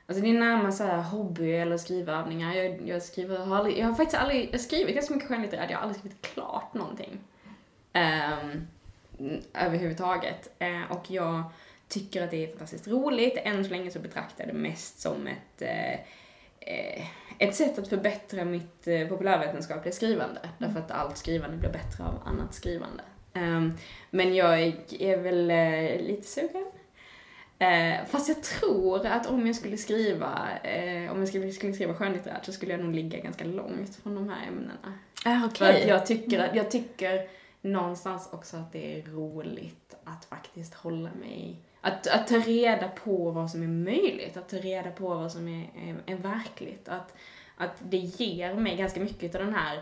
Alltså 0.05 0.23
det 0.23 0.29
är 0.29 0.39
närmast 0.39 0.77
så 0.77 0.83
här 0.83 1.01
hobby 1.01 1.51
eller 1.51 1.77
skrivövningar. 1.77 2.53
Jag, 2.53 2.87
jag 2.87 3.03
skriver, 3.03 3.37
har 3.37 3.55
aldrig, 3.55 3.77
jag 3.77 3.85
har 3.85 3.93
faktiskt 3.93 4.21
aldrig, 4.21 4.49
jag 4.51 4.61
skrivit 4.61 4.95
ganska 4.95 5.13
mycket 5.13 5.29
skönlitterärt, 5.29 5.69
jag 5.69 5.77
har 5.77 5.83
aldrig 5.83 5.99
skrivit 5.99 6.21
klart 6.21 6.73
någonting. 6.73 7.19
Um, 7.93 8.67
överhuvudtaget. 9.53 10.49
Uh, 10.61 10.91
och 10.91 11.11
jag 11.11 11.43
tycker 11.87 12.23
att 12.23 12.31
det 12.31 12.43
är 12.43 12.47
fantastiskt 12.47 12.87
roligt. 12.87 13.37
Än 13.37 13.63
så 13.65 13.69
länge 13.69 13.91
så 13.91 13.99
betraktar 13.99 14.45
jag 14.45 14.55
det 14.55 14.59
mest 14.59 14.99
som 14.99 15.27
ett 15.27 15.61
uh, 15.61 15.99
uh, 16.73 17.05
ett 17.41 17.55
sätt 17.55 17.79
att 17.79 17.87
förbättra 17.87 18.45
mitt 18.45 18.87
eh, 18.87 19.07
populärvetenskapliga 19.07 19.93
skrivande. 19.93 20.39
Därför 20.57 20.79
att 20.79 20.91
allt 20.91 21.17
skrivande 21.17 21.57
blir 21.57 21.69
bättre 21.69 22.03
av 22.03 22.21
annat 22.25 22.53
skrivande. 22.53 23.03
Ehm, 23.33 23.73
men 24.09 24.35
jag 24.35 24.61
är, 24.99 25.17
väl 25.17 25.51
eh, 25.51 26.07
lite 26.07 26.27
sugen. 26.27 26.65
Eh, 27.59 28.05
fast 28.07 28.27
jag 28.27 28.43
tror 28.43 29.05
att 29.05 29.27
om 29.27 29.47
jag 29.47 29.55
skulle 29.55 29.77
skriva, 29.77 30.49
eh, 30.63 31.11
om 31.11 31.19
jag 31.19 31.27
skulle, 31.27 31.51
skulle 31.51 31.73
skriva 31.73 31.93
skönlitterärt 31.93 32.45
så 32.45 32.51
skulle 32.51 32.71
jag 32.71 32.81
nog 32.81 32.93
ligga 32.93 33.19
ganska 33.19 33.45
långt 33.45 33.95
från 33.95 34.15
de 34.15 34.29
här 34.29 34.47
ämnena. 34.47 34.93
Ah, 35.25 35.49
För 35.55 35.65
att 35.69 35.87
jag 35.87 36.05
tycker, 36.05 36.39
att, 36.39 36.55
jag 36.55 36.71
tycker 36.71 37.27
någonstans 37.61 38.29
också 38.31 38.57
att 38.57 38.71
det 38.71 38.99
är 38.99 39.03
roligt 39.03 39.95
att 40.03 40.25
faktiskt 40.25 40.73
hålla 40.73 41.09
mig 41.19 41.61
att, 41.81 42.07
att 42.07 42.27
ta 42.27 42.35
reda 42.35 42.87
på 42.87 43.31
vad 43.31 43.51
som 43.51 43.63
är 43.63 43.67
möjligt, 43.67 44.37
att 44.37 44.49
ta 44.49 44.57
reda 44.57 44.91
på 44.91 45.09
vad 45.09 45.31
som 45.31 45.47
är, 45.47 45.69
är, 45.75 46.13
är 46.13 46.15
verkligt. 46.17 46.87
Att, 46.89 47.13
att 47.57 47.75
det 47.89 47.97
ger 47.97 48.53
mig 48.55 48.77
ganska 48.77 48.99
mycket 48.99 49.35
av 49.35 49.41
den 49.45 49.53
här 49.53 49.81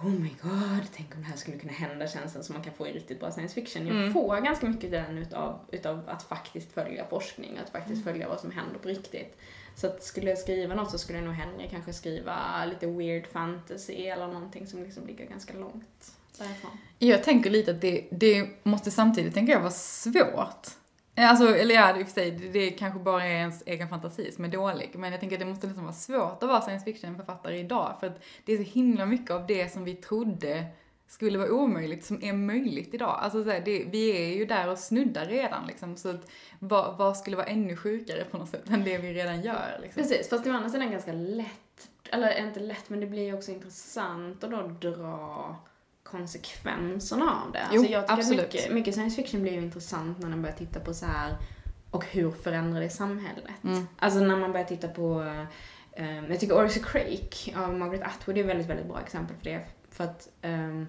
Oh 0.00 0.10
my 0.10 0.30
god, 0.42 0.82
tänk 0.96 1.14
om 1.14 1.20
det 1.22 1.26
här 1.28 1.36
skulle 1.36 1.58
kunna 1.58 1.72
hända 1.72 2.08
känslan 2.08 2.44
som 2.44 2.52
man 2.54 2.64
kan 2.64 2.74
få 2.74 2.86
i 2.88 2.92
riktigt 2.92 3.20
bra 3.20 3.30
science 3.30 3.54
fiction. 3.54 3.86
Jag 3.86 3.96
Mm. 3.96 4.12
får 4.12 4.40
ganska 4.40 4.66
mycket 4.66 4.90
den 4.90 5.18
utav, 5.18 5.58
utav 5.72 6.08
att 6.08 6.22
faktiskt 6.22 6.72
följa 6.72 7.06
forskning, 7.06 7.58
att 7.64 7.70
faktiskt 7.70 8.04
följa 8.04 8.28
vad 8.28 8.40
som 8.40 8.50
händer 8.50 8.78
på 8.78 8.88
riktigt. 8.88 9.38
Så 9.76 9.86
att 9.86 10.02
skulle 10.04 10.30
jag 10.30 10.38
skriva 10.38 10.74
något 10.74 10.90
så 10.90 10.98
skulle 10.98 11.18
jag 11.18 11.24
nog 11.24 11.34
hellre 11.34 11.68
kanske 11.70 11.92
skriva 11.92 12.64
lite 12.64 12.86
weird 12.86 13.26
fantasy 13.26 13.92
eller 14.06 14.26
någonting 14.26 14.66
som 14.66 14.82
liksom 14.82 15.06
ligger 15.06 15.26
ganska 15.26 15.54
långt 15.58 16.12
därifrån. 16.38 16.78
Jag 16.98 17.22
tänker 17.24 17.50
lite 17.50 17.70
att 17.70 17.80
det, 17.80 18.04
det 18.10 18.48
måste 18.62 18.90
samtidigt, 18.90 19.34
tänker 19.34 19.52
jag, 19.52 19.60
vara 19.60 19.70
svårt. 19.70 20.68
Eh, 21.16 21.30
alltså, 21.30 21.56
eller 21.56 21.74
ja, 21.74 21.98
i 21.98 22.02
och 22.02 22.06
för 22.06 22.14
sig, 22.14 22.30
det, 22.30 22.70
kanske 22.70 23.00
bara 23.00 23.24
är 23.24 23.34
ens 23.34 23.62
egen 23.66 23.88
fantasi 23.88 24.32
som 24.32 24.44
är 24.44 24.48
dålig. 24.48 24.90
Men 24.94 25.10
jag 25.10 25.20
tänker 25.20 25.36
att 25.36 25.40
det 25.40 25.46
måste 25.46 25.66
liksom 25.66 25.84
vara 25.84 25.94
svårt 25.94 26.42
att 26.42 26.48
vara 26.48 26.60
science 26.60 26.84
fiction-författare 26.84 27.58
idag. 27.58 27.96
För 28.00 28.06
att 28.06 28.24
det 28.44 28.52
är 28.52 28.56
så 28.56 28.62
himla 28.62 29.06
mycket 29.06 29.30
av 29.30 29.46
det 29.46 29.72
som 29.72 29.84
vi 29.84 29.94
trodde 29.94 30.66
skulle 31.06 31.38
vara 31.38 31.52
omöjligt 31.52 32.04
som 32.04 32.22
är 32.22 32.32
möjligt 32.32 32.94
idag. 32.94 33.18
Alltså 33.22 33.44
så 33.44 33.50
här, 33.50 33.62
det, 33.64 33.84
vi 33.84 34.10
är 34.10 34.36
ju 34.36 34.44
där 34.44 34.68
och 34.68 34.78
snuddar 34.78 35.26
redan 35.26 35.66
liksom. 35.66 35.96
Så 35.96 36.08
att 36.08 36.30
vad, 36.58 36.96
vad 36.96 37.16
skulle 37.16 37.36
vara 37.36 37.46
ännu 37.46 37.76
sjukare 37.76 38.24
på 38.24 38.38
något 38.38 38.48
sätt 38.48 38.70
än 38.70 38.84
det 38.84 38.98
vi 38.98 39.14
redan 39.14 39.42
gör 39.42 39.78
liksom. 39.82 40.02
Precis, 40.02 40.28
fast 40.28 40.44
det 40.44 40.50
å 40.50 40.54
andra 40.54 40.70
sidan 40.70 40.90
ganska 40.90 41.12
lätt, 41.12 41.90
eller 42.10 42.46
inte 42.46 42.60
lätt, 42.60 42.90
men 42.90 43.00
det 43.00 43.06
blir 43.06 43.22
ju 43.22 43.34
också 43.34 43.50
intressant 43.50 44.44
att 44.44 44.50
då 44.50 44.90
dra 44.90 45.56
konsekvenserna 46.04 47.42
av 47.46 47.52
det. 47.52 47.66
Jo, 47.72 47.80
alltså 47.80 47.92
jag 47.92 48.02
tycker 48.02 48.18
absolut. 48.18 48.52
mycket, 48.52 48.72
mycket 48.72 48.94
science 48.94 49.16
fiction 49.16 49.42
blir 49.42 49.52
ju 49.52 49.58
intressant 49.58 50.18
när 50.18 50.28
man 50.28 50.42
börjar 50.42 50.56
titta 50.56 50.80
på 50.80 50.94
så 50.94 51.06
här 51.06 51.36
och 51.90 52.04
hur 52.06 52.30
förändrar 52.30 52.80
det 52.80 52.90
samhället? 52.90 53.64
Mm. 53.64 53.86
Alltså 53.98 54.20
när 54.20 54.36
man 54.36 54.52
börjar 54.52 54.66
titta 54.66 54.88
på, 54.88 55.22
eh, 55.92 56.28
jag 56.28 56.40
tycker 56.40 56.66
Orsa 56.66 56.80
Crake 56.80 57.58
av 57.58 57.74
Margaret 57.74 58.02
Atwood 58.02 58.38
är 58.38 58.40
ett 58.40 58.46
väldigt, 58.46 58.66
väldigt 58.66 58.86
bra 58.86 59.00
exempel 59.00 59.36
för 59.36 59.44
det. 59.44 59.60
För 59.90 60.04
att 60.04 60.28
ehm, 60.42 60.86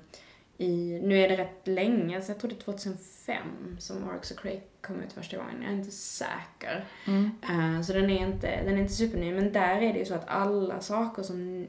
i, 0.57 0.99
nu 1.03 1.19
är 1.19 1.29
det 1.29 1.37
rätt 1.37 1.67
länge, 1.67 2.21
så 2.21 2.31
jag 2.31 2.39
tror 2.39 2.49
det 2.49 2.55
är 2.55 2.61
2005 2.61 3.37
som 3.79 4.09
Oryx 4.09 4.31
och 4.31 4.39
Crake 4.39 4.61
kom 4.81 5.01
ut 5.01 5.13
första 5.13 5.37
gången. 5.37 5.61
Jag 5.61 5.71
är 5.71 5.75
inte 5.75 5.91
säker. 5.91 6.85
Mm. 7.07 7.31
Eh, 7.43 7.81
så 7.81 7.93
den 7.93 8.09
är, 8.09 8.27
inte, 8.27 8.63
den 8.63 8.77
är 8.77 8.81
inte 8.81 8.93
superny, 8.93 9.31
men 9.31 9.53
där 9.53 9.81
är 9.81 9.93
det 9.93 9.99
ju 9.99 10.05
så 10.05 10.15
att 10.15 10.27
alla 10.27 10.81
saker 10.81 11.23
som 11.23 11.67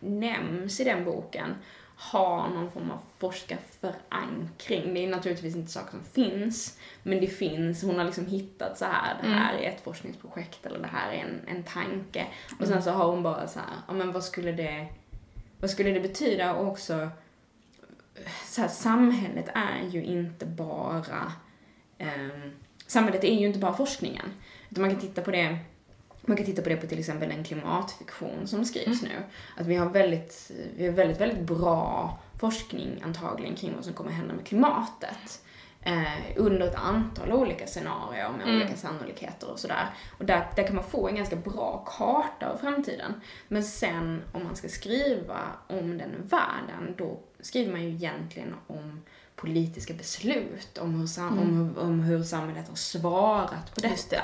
nämns 0.00 0.80
i 0.80 0.84
den 0.84 1.04
boken 1.04 1.54
har 1.96 2.48
någon 2.48 2.70
form 2.70 2.90
av 2.90 2.98
forskarförankring. 3.18 4.94
Det 4.94 5.04
är 5.04 5.08
naturligtvis 5.08 5.56
inte 5.56 5.72
saker 5.72 5.90
som 5.90 6.04
finns, 6.04 6.78
men 7.02 7.20
det 7.20 7.26
finns. 7.26 7.82
Hon 7.82 7.98
har 7.98 8.04
liksom 8.04 8.26
hittat 8.26 8.78
så 8.78 8.84
här, 8.84 9.22
det 9.22 9.28
här 9.28 9.54
är 9.54 9.70
ett 9.70 9.84
forskningsprojekt 9.84 10.66
eller 10.66 10.78
det 10.78 10.86
här 10.86 11.12
är 11.12 11.16
en, 11.16 11.56
en 11.56 11.62
tanke. 11.62 12.26
Och 12.60 12.66
sen 12.66 12.82
så 12.82 12.90
har 12.90 13.10
hon 13.10 13.22
bara 13.22 13.48
så 13.48 13.58
här, 13.58 13.68
ja 13.88 13.94
men 13.94 14.12
vad 14.12 14.24
skulle 14.24 14.52
det, 14.52 14.86
vad 15.60 15.70
skulle 15.70 15.90
det 15.90 16.00
betyda? 16.00 16.54
Och 16.54 16.68
också, 16.68 17.10
så 18.46 18.60
här, 18.60 18.68
samhället 18.68 19.48
är 19.54 19.88
ju 19.88 20.04
inte 20.04 20.46
bara, 20.46 21.32
ehm, 21.98 22.52
samhället 22.86 23.24
är 23.24 23.34
ju 23.34 23.46
inte 23.46 23.58
bara 23.58 23.74
forskningen. 23.74 24.32
Utan 24.70 24.82
man 24.82 24.90
kan 24.90 25.00
titta 25.00 25.22
på 25.22 25.30
det 25.30 25.58
man 26.26 26.36
kan 26.36 26.46
titta 26.46 26.62
på 26.62 26.68
det 26.68 26.76
på 26.76 26.86
till 26.86 26.98
exempel 26.98 27.30
en 27.30 27.44
klimatfiktion 27.44 28.46
som 28.46 28.64
skrivs 28.64 29.02
nu. 29.02 29.22
Att 29.56 29.66
vi 29.66 29.76
har 29.76 29.86
väldigt, 29.90 30.50
vi 30.76 30.86
har 30.86 30.92
väldigt, 30.92 31.20
väldigt 31.20 31.40
bra 31.46 32.18
forskning 32.40 33.02
antagligen 33.04 33.54
kring 33.56 33.74
vad 33.74 33.84
som 33.84 33.92
kommer 33.94 34.10
hända 34.10 34.34
med 34.34 34.46
klimatet. 34.46 35.40
Eh, 35.86 36.02
under 36.36 36.66
ett 36.68 36.74
antal 36.74 37.32
olika 37.32 37.66
scenarier 37.66 38.30
med 38.30 38.42
Mm. 38.48 38.56
olika 38.56 38.76
sannolikheter 38.76 39.50
och 39.50 39.58
sådär. 39.58 39.86
Och 40.18 40.24
där, 40.24 40.46
där 40.56 40.66
kan 40.66 40.74
man 40.76 40.84
få 40.84 41.08
en 41.08 41.16
ganska 41.16 41.36
bra 41.36 41.84
karta 41.98 42.50
av 42.52 42.56
framtiden. 42.56 43.14
Men 43.48 43.64
sen 43.64 44.22
om 44.32 44.44
man 44.44 44.56
ska 44.56 44.68
skriva 44.68 45.38
om 45.68 45.98
den 45.98 46.10
världen, 46.28 46.94
då 46.98 47.18
skriver 47.40 47.72
man 47.72 47.82
ju 47.82 47.88
egentligen 47.88 48.54
om 48.66 49.00
politiska 49.36 49.94
beslut, 49.94 50.78
om 50.78 50.94
hur, 51.00 51.06
sam- 51.06 51.38
om, 51.38 51.56
hur, 51.76 51.78
om 51.82 52.00
hur 52.00 52.22
samhället 52.22 52.68
har 52.68 52.76
svarat 52.76 53.74
på 53.74 53.80
detta. 53.80 54.22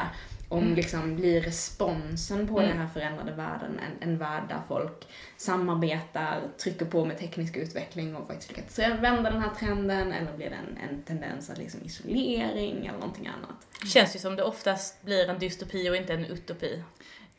Om 0.53 0.75
liksom 0.75 1.17
blir 1.17 1.41
responsen 1.41 2.49
på 2.49 2.61
den 2.61 2.79
här 2.79 2.87
förändrade 2.87 3.33
världen 3.33 3.81
en, 3.87 4.09
en 4.09 4.19
värld 4.19 4.43
där 4.49 4.61
folk 4.69 5.09
samarbetar, 5.37 6.41
trycker 6.59 6.87
på 6.87 7.05
med 7.05 7.19
teknisk 7.19 7.57
utveckling 7.57 8.17
och 8.17 8.27
faktiskt 8.27 8.49
lyckats 8.49 8.79
vända 8.79 9.31
den 9.31 9.43
här 9.43 9.55
trenden 9.59 10.13
eller 10.13 10.33
blir 10.37 10.51
det 10.51 10.57
en, 10.57 10.91
en 10.91 11.03
tendens 11.03 11.51
att 11.51 11.59
liksom 11.59 11.81
isolering 11.85 12.87
eller 12.87 12.99
någonting 12.99 13.27
annat? 13.27 13.87
Känns 13.87 14.17
ju 14.17 14.19
som 14.19 14.37
det 14.37 14.43
oftast 14.43 15.03
blir 15.03 15.31
en 15.31 15.39
dystopi 15.39 15.91
och 15.91 15.97
inte 15.97 16.15
en 16.15 16.25
utopi. 16.25 16.83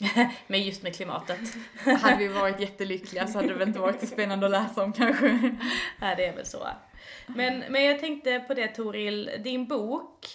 Men 0.48 0.64
just 0.64 0.84
med 0.84 0.96
klimatet. 0.96 1.40
Hade 2.02 2.18
vi 2.18 2.28
varit 2.28 2.60
jättelyckliga 2.60 3.28
så 3.28 3.38
hade 3.38 3.48
det 3.48 3.54
väl 3.54 3.68
inte 3.68 3.80
varit 3.80 4.00
så 4.00 4.06
spännande 4.06 4.46
att 4.46 4.52
läsa 4.52 4.84
om 4.84 4.94
kanske. 4.94 5.28
Ja, 6.02 6.16
det 6.16 6.26
är 6.26 6.36
väl 6.36 6.46
så. 6.46 6.68
Men, 7.28 7.64
men 7.70 7.84
jag 7.84 8.00
tänkte 8.00 8.40
på 8.40 8.54
det 8.54 8.68
Toril, 8.68 9.32
din 9.44 9.68
bok, 9.68 10.28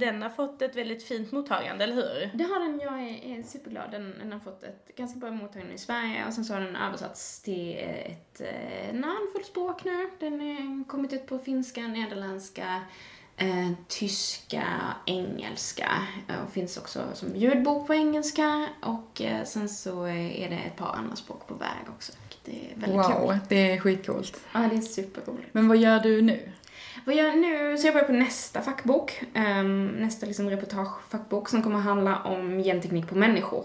den 0.00 0.22
har 0.22 0.30
fått 0.30 0.62
ett 0.62 0.76
väldigt 0.76 1.02
fint 1.02 1.32
mottagande, 1.32 1.84
eller 1.84 1.94
hur? 1.94 2.30
Det 2.34 2.44
har 2.44 2.60
den, 2.60 2.80
jag 2.80 3.00
är, 3.02 3.38
är 3.38 3.42
superglad. 3.42 3.90
Den, 3.90 4.14
den 4.18 4.32
har 4.32 4.40
fått 4.40 4.62
ett 4.62 4.90
ganska 4.96 5.18
bra 5.18 5.30
mottagande 5.30 5.74
i 5.74 5.78
Sverige 5.78 6.26
och 6.26 6.32
sen 6.32 6.44
så 6.44 6.54
har 6.54 6.60
den 6.60 6.76
översatts 6.76 7.42
till 7.42 7.76
ett 7.78 8.40
eh, 8.40 8.88
en 8.90 9.04
handfull 9.04 9.44
språk 9.44 9.84
nu. 9.84 10.10
Den 10.20 10.40
har 10.40 10.84
kommit 10.88 11.12
ut 11.12 11.26
på 11.26 11.38
finska, 11.38 11.80
nederländska, 11.80 12.80
eh, 13.36 13.70
tyska, 13.88 14.64
engelska 15.06 15.90
eh, 16.28 16.44
och 16.44 16.52
finns 16.52 16.76
också 16.76 17.00
som 17.14 17.36
ljudbok 17.36 17.86
på 17.86 17.94
engelska 17.94 18.66
och 18.82 19.22
eh, 19.22 19.44
sen 19.44 19.68
så 19.68 20.04
är 20.06 20.50
det 20.50 20.56
ett 20.66 20.76
par 20.76 20.94
andra 20.96 21.16
språk 21.16 21.46
på 21.46 21.54
väg 21.54 21.68
också. 21.96 22.12
vilket 22.28 22.48
är 22.74 22.80
väldigt 22.80 22.98
Wow, 23.10 23.28
kul. 23.28 23.38
det 23.48 23.72
är 23.72 23.80
skitcoolt. 23.80 24.40
Ja, 24.52 24.60
det 24.60 24.76
är 24.76 24.80
superroligt. 24.80 25.48
Men 25.54 25.68
vad 25.68 25.76
gör 25.76 26.00
du 26.00 26.22
nu? 26.22 26.52
Vad 27.04 27.14
jag 27.14 27.38
nu, 27.38 27.78
så 27.78 27.86
jag 27.86 27.94
börjar 27.94 28.06
på 28.06 28.12
nästa 28.12 28.62
fackbok, 28.62 29.22
ehm, 29.34 29.86
nästa 29.86 30.26
liksom 30.26 30.50
reportagefackbok 30.50 31.48
som 31.48 31.62
kommer 31.62 31.78
handla 31.78 32.22
om 32.22 32.62
genteknik 32.62 33.08
på 33.08 33.14
människor. 33.14 33.64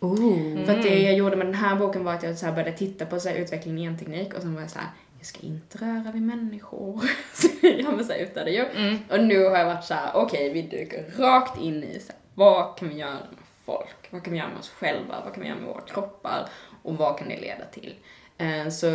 Oh. 0.00 0.64
För 0.64 0.72
att 0.72 0.82
det 0.82 1.02
jag 1.02 1.14
gjorde 1.14 1.36
med 1.36 1.46
den 1.46 1.54
här 1.54 1.76
boken 1.76 2.04
var 2.04 2.14
att 2.14 2.22
jag 2.22 2.38
så 2.38 2.46
började 2.46 2.72
titta 2.72 3.06
på 3.06 3.20
så 3.20 3.28
här 3.28 3.36
utvecklingen 3.36 3.78
i 3.78 3.82
genteknik 3.82 4.34
och 4.34 4.42
sen 4.42 4.54
var 4.54 4.60
jag 4.60 4.70
så 4.70 4.78
här, 4.78 4.88
jag 5.18 5.26
ska 5.26 5.40
inte 5.40 5.78
röra 5.78 6.12
vid 6.12 6.22
människor. 6.22 7.02
så 7.34 7.48
jag 7.62 7.92
var 7.92 8.02
så 8.02 8.12
här 8.12 8.20
ute 8.20 8.40
ju. 8.40 8.64
Mm. 8.64 8.98
Och 9.10 9.24
nu 9.24 9.44
har 9.44 9.58
jag 9.58 9.66
varit 9.66 9.84
så 9.84 9.94
här, 9.94 10.10
okej 10.14 10.52
vi 10.52 10.62
dyker 10.62 11.04
rakt 11.18 11.60
in 11.60 11.84
i 11.84 12.00
så 12.00 12.12
här, 12.12 12.20
vad 12.34 12.78
kan 12.78 12.88
vi 12.88 12.94
göra 12.94 13.10
med 13.10 13.38
folk? 13.64 14.08
Vad 14.10 14.22
kan 14.22 14.32
vi 14.32 14.38
göra 14.38 14.48
med 14.48 14.58
oss 14.58 14.70
själva? 14.70 15.20
Vad 15.24 15.34
kan 15.34 15.42
vi 15.42 15.48
göra 15.48 15.58
med 15.58 15.68
våra 15.68 15.80
kroppar? 15.80 16.48
Och 16.82 16.96
vad 16.96 17.18
kan 17.18 17.28
det 17.28 17.40
leda 17.40 17.64
till? 17.64 17.94
Eh, 18.42 18.68
Så 18.68 18.86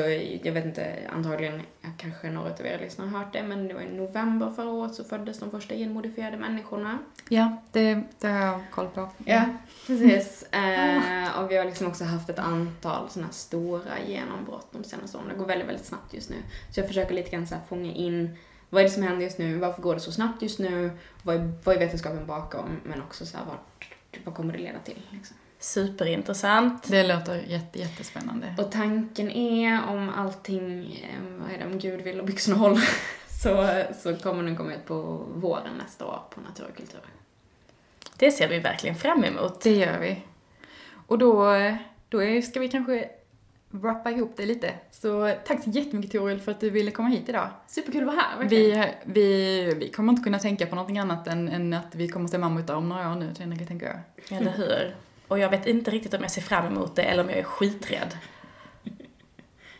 jag 0.44 0.54
vet 0.54 0.66
inte, 0.66 0.96
antagligen 1.14 1.62
kanske 1.98 2.30
några 2.32 2.52
av 2.54 2.66
er 2.66 2.80
lyssnare 2.80 3.10
har 3.10 3.20
hört 3.20 3.34
det, 3.34 3.44
men 3.44 3.68
det 3.68 3.74
var 3.74 3.82
i 3.82 3.98
november 3.98 4.52
förra 4.56 4.70
året 4.70 4.96
så 4.96 5.04
föddes 5.04 5.40
de 5.40 5.52
första 5.52 5.76
genmodifierade 5.76 6.38
människorna. 6.38 6.98
Ja, 7.30 7.58
det, 7.72 8.02
det 8.20 8.28
har 8.28 8.46
jag 8.46 8.62
koll 8.72 8.88
på. 8.88 9.10
Ja, 9.26 9.46
precis. 9.88 10.44
Eh, 10.44 11.40
och 11.40 11.52
vi 11.52 11.58
har 11.58 11.66
liksom 11.66 11.88
också 11.88 12.04
haft 12.04 12.30
ett 12.30 12.40
antal 12.40 13.10
sådana 13.10 13.32
stora 13.32 14.00
genombrott 14.08 14.68
de 14.72 14.84
senaste 14.84 15.18
åren. 15.18 15.28
Det 15.34 15.40
går 15.40 15.46
väldigt, 15.46 15.68
väldigt 15.68 15.86
snabbt 15.86 16.14
just 16.14 16.30
nu. 16.30 16.36
Så 16.74 16.80
jag 16.80 16.88
försöker 16.88 17.16
lite 17.16 17.30
grann 17.30 17.48
så 17.48 17.56
fånga 17.70 17.92
in 17.92 18.38
vad 18.70 18.80
är 18.82 18.84
det 18.84 18.92
som 18.92 19.04
händer 19.04 19.24
just 19.24 19.38
nu, 19.38 19.58
varför 19.58 19.82
går 19.82 19.94
det 19.94 20.00
så 20.00 20.12
snabbt 20.12 20.42
just 20.42 20.60
nu, 20.60 20.92
vad 21.24 21.36
är, 21.36 21.54
vad 21.64 21.76
är 21.76 21.80
vetenskapen 21.80 22.26
bakom, 22.26 22.82
men 22.84 23.02
också 23.02 23.26
så 23.26 23.38
här, 23.38 23.46
vart, 23.46 23.94
vad 24.26 24.36
kommer 24.36 24.54
det 24.54 24.60
leda 24.60 24.80
till? 24.80 25.02
Liksom. 25.10 25.38
Superintressant. 25.60 26.84
Det 26.88 27.08
låter 27.08 27.36
jätte, 27.36 27.80
jättespännande. 27.80 28.56
Och 28.58 28.72
tanken 28.72 29.32
är 29.32 29.90
om 29.90 30.10
allting, 30.10 30.94
eh, 31.04 31.40
vad 31.42 31.52
är 31.52 31.58
det, 31.58 31.66
om 31.66 31.80
Gud 31.80 32.02
vill 32.02 32.20
och 32.20 32.26
byxorna 32.26 32.58
håller, 32.58 32.90
så, 33.44 33.84
så 34.04 34.16
kommer 34.16 34.44
den 34.44 34.56
komma 34.56 34.74
ut 34.74 34.86
på 34.86 35.02
våren 35.36 35.78
nästa 35.84 36.06
år 36.06 36.20
på 36.30 36.42
Natur 36.42 36.66
och 36.70 36.78
kultur. 36.78 37.02
Det 38.18 38.32
ser 38.32 38.48
vi 38.48 38.60
verkligen 38.60 38.96
fram 38.96 39.24
emot. 39.24 39.62
Det 39.62 39.76
gör 39.76 40.00
vi. 40.00 40.24
Och 41.08 41.18
då, 41.18 41.54
då 42.10 42.42
ska 42.42 42.60
vi 42.60 42.70
kanske 42.70 43.10
wrappa 43.70 44.12
ihop 44.12 44.34
det 44.38 44.46
lite. 44.46 44.74
Så 44.92 45.36
tack 45.46 45.64
så 45.64 45.70
jättemycket 45.70 46.12
Toril 46.12 46.40
för 46.40 46.52
att 46.52 46.60
du 46.60 46.70
ville 46.70 46.92
komma 46.92 47.10
hit 47.10 47.30
idag. 47.30 47.50
Superkul 47.68 48.02
att 48.02 48.08
vara 48.08 48.20
här, 48.20 48.38
verkligen. 48.40 48.90
Vi, 49.06 49.22
vi, 49.22 49.74
vi 49.80 49.90
kommer 49.92 50.14
inte 50.14 50.24
kunna 50.24 50.40
tänka 50.40 50.66
på 50.66 50.76
någonting 50.76 51.00
annat 51.00 51.28
än, 51.28 51.50
än 51.50 51.74
att 51.74 51.96
vi 51.96 52.08
kommer 52.08 52.28
se 52.28 52.38
mammutar 52.38 52.76
om 52.76 52.90
några 52.90 53.12
år 53.12 53.16
nu, 53.16 53.34
tänker 53.66 53.86
jag. 53.86 54.40
Eller 54.40 54.52
hur? 54.52 54.96
Och 55.28 55.40
jag 55.40 55.50
vet 55.50 55.66
inte 55.66 55.92
riktigt 55.92 56.14
om 56.14 56.22
jag 56.22 56.32
ser 56.32 56.42
fram 56.42 56.66
emot 56.66 56.96
det 56.96 57.02
eller 57.02 57.24
om 57.24 57.30
jag 57.30 57.40
är 57.40 57.44
skiträdd. 57.44 58.18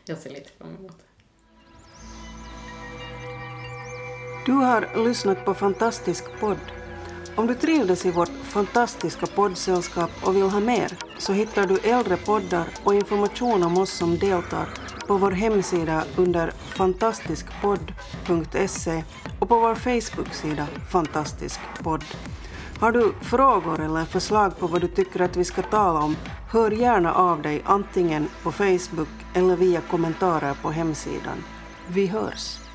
Jag 0.06 0.18
ser 0.18 0.30
lite 0.30 0.50
fram 0.50 0.76
emot 0.76 0.98
det. 0.98 1.04
Du 4.46 4.52
har 4.52 5.06
lyssnat 5.06 5.46
på 5.46 5.54
Fantastisk 5.54 6.40
podd. 6.40 6.58
Om 7.36 7.48
du 7.48 7.56
trivdes 7.56 8.06
i 8.06 8.12
vårt 8.12 8.32
fantastiska 8.44 9.26
poddsällskap 9.26 10.12
och 10.24 10.36
vill 10.36 10.44
ha 10.44 10.60
mer 10.60 10.92
så 11.18 11.34
hittar 11.34 11.68
du 11.68 11.78
äldre 11.78 12.18
poddar 12.18 12.68
och 12.84 12.96
information 12.96 13.64
om 13.64 13.78
oss 13.78 13.92
som 13.92 14.18
deltar 14.18 14.70
på 15.08 15.18
vår 15.18 15.32
hemsida 15.32 16.04
under 16.18 16.52
fantastiskpodd.se 16.52 19.04
och 19.40 19.50
på 19.50 19.60
vår 19.60 19.76
Facebook-sida 19.76 20.68
Fantastisk 20.92 21.60
podd. 21.84 22.04
Har 22.80 22.92
du 22.92 23.14
frågor 23.22 23.80
eller 23.80 24.06
förslag 24.06 24.60
på 24.60 24.68
vad 24.68 24.82
du 24.82 24.88
tycker 24.88 25.22
att 25.22 25.38
vi 25.38 25.44
ska 25.44 25.62
tala 25.62 26.00
om, 26.00 26.16
hör 26.52 26.72
gärna 26.72 27.14
av 27.14 27.42
dig 27.42 27.62
antingen 27.66 28.28
på 28.44 28.52
Facebook 28.52 29.08
eller 29.34 29.56
via 29.56 29.82
kommentarer 29.82 30.54
på 30.62 30.72
hemsidan. 30.72 31.44
Vi 31.88 32.08
hörs! 32.08 32.67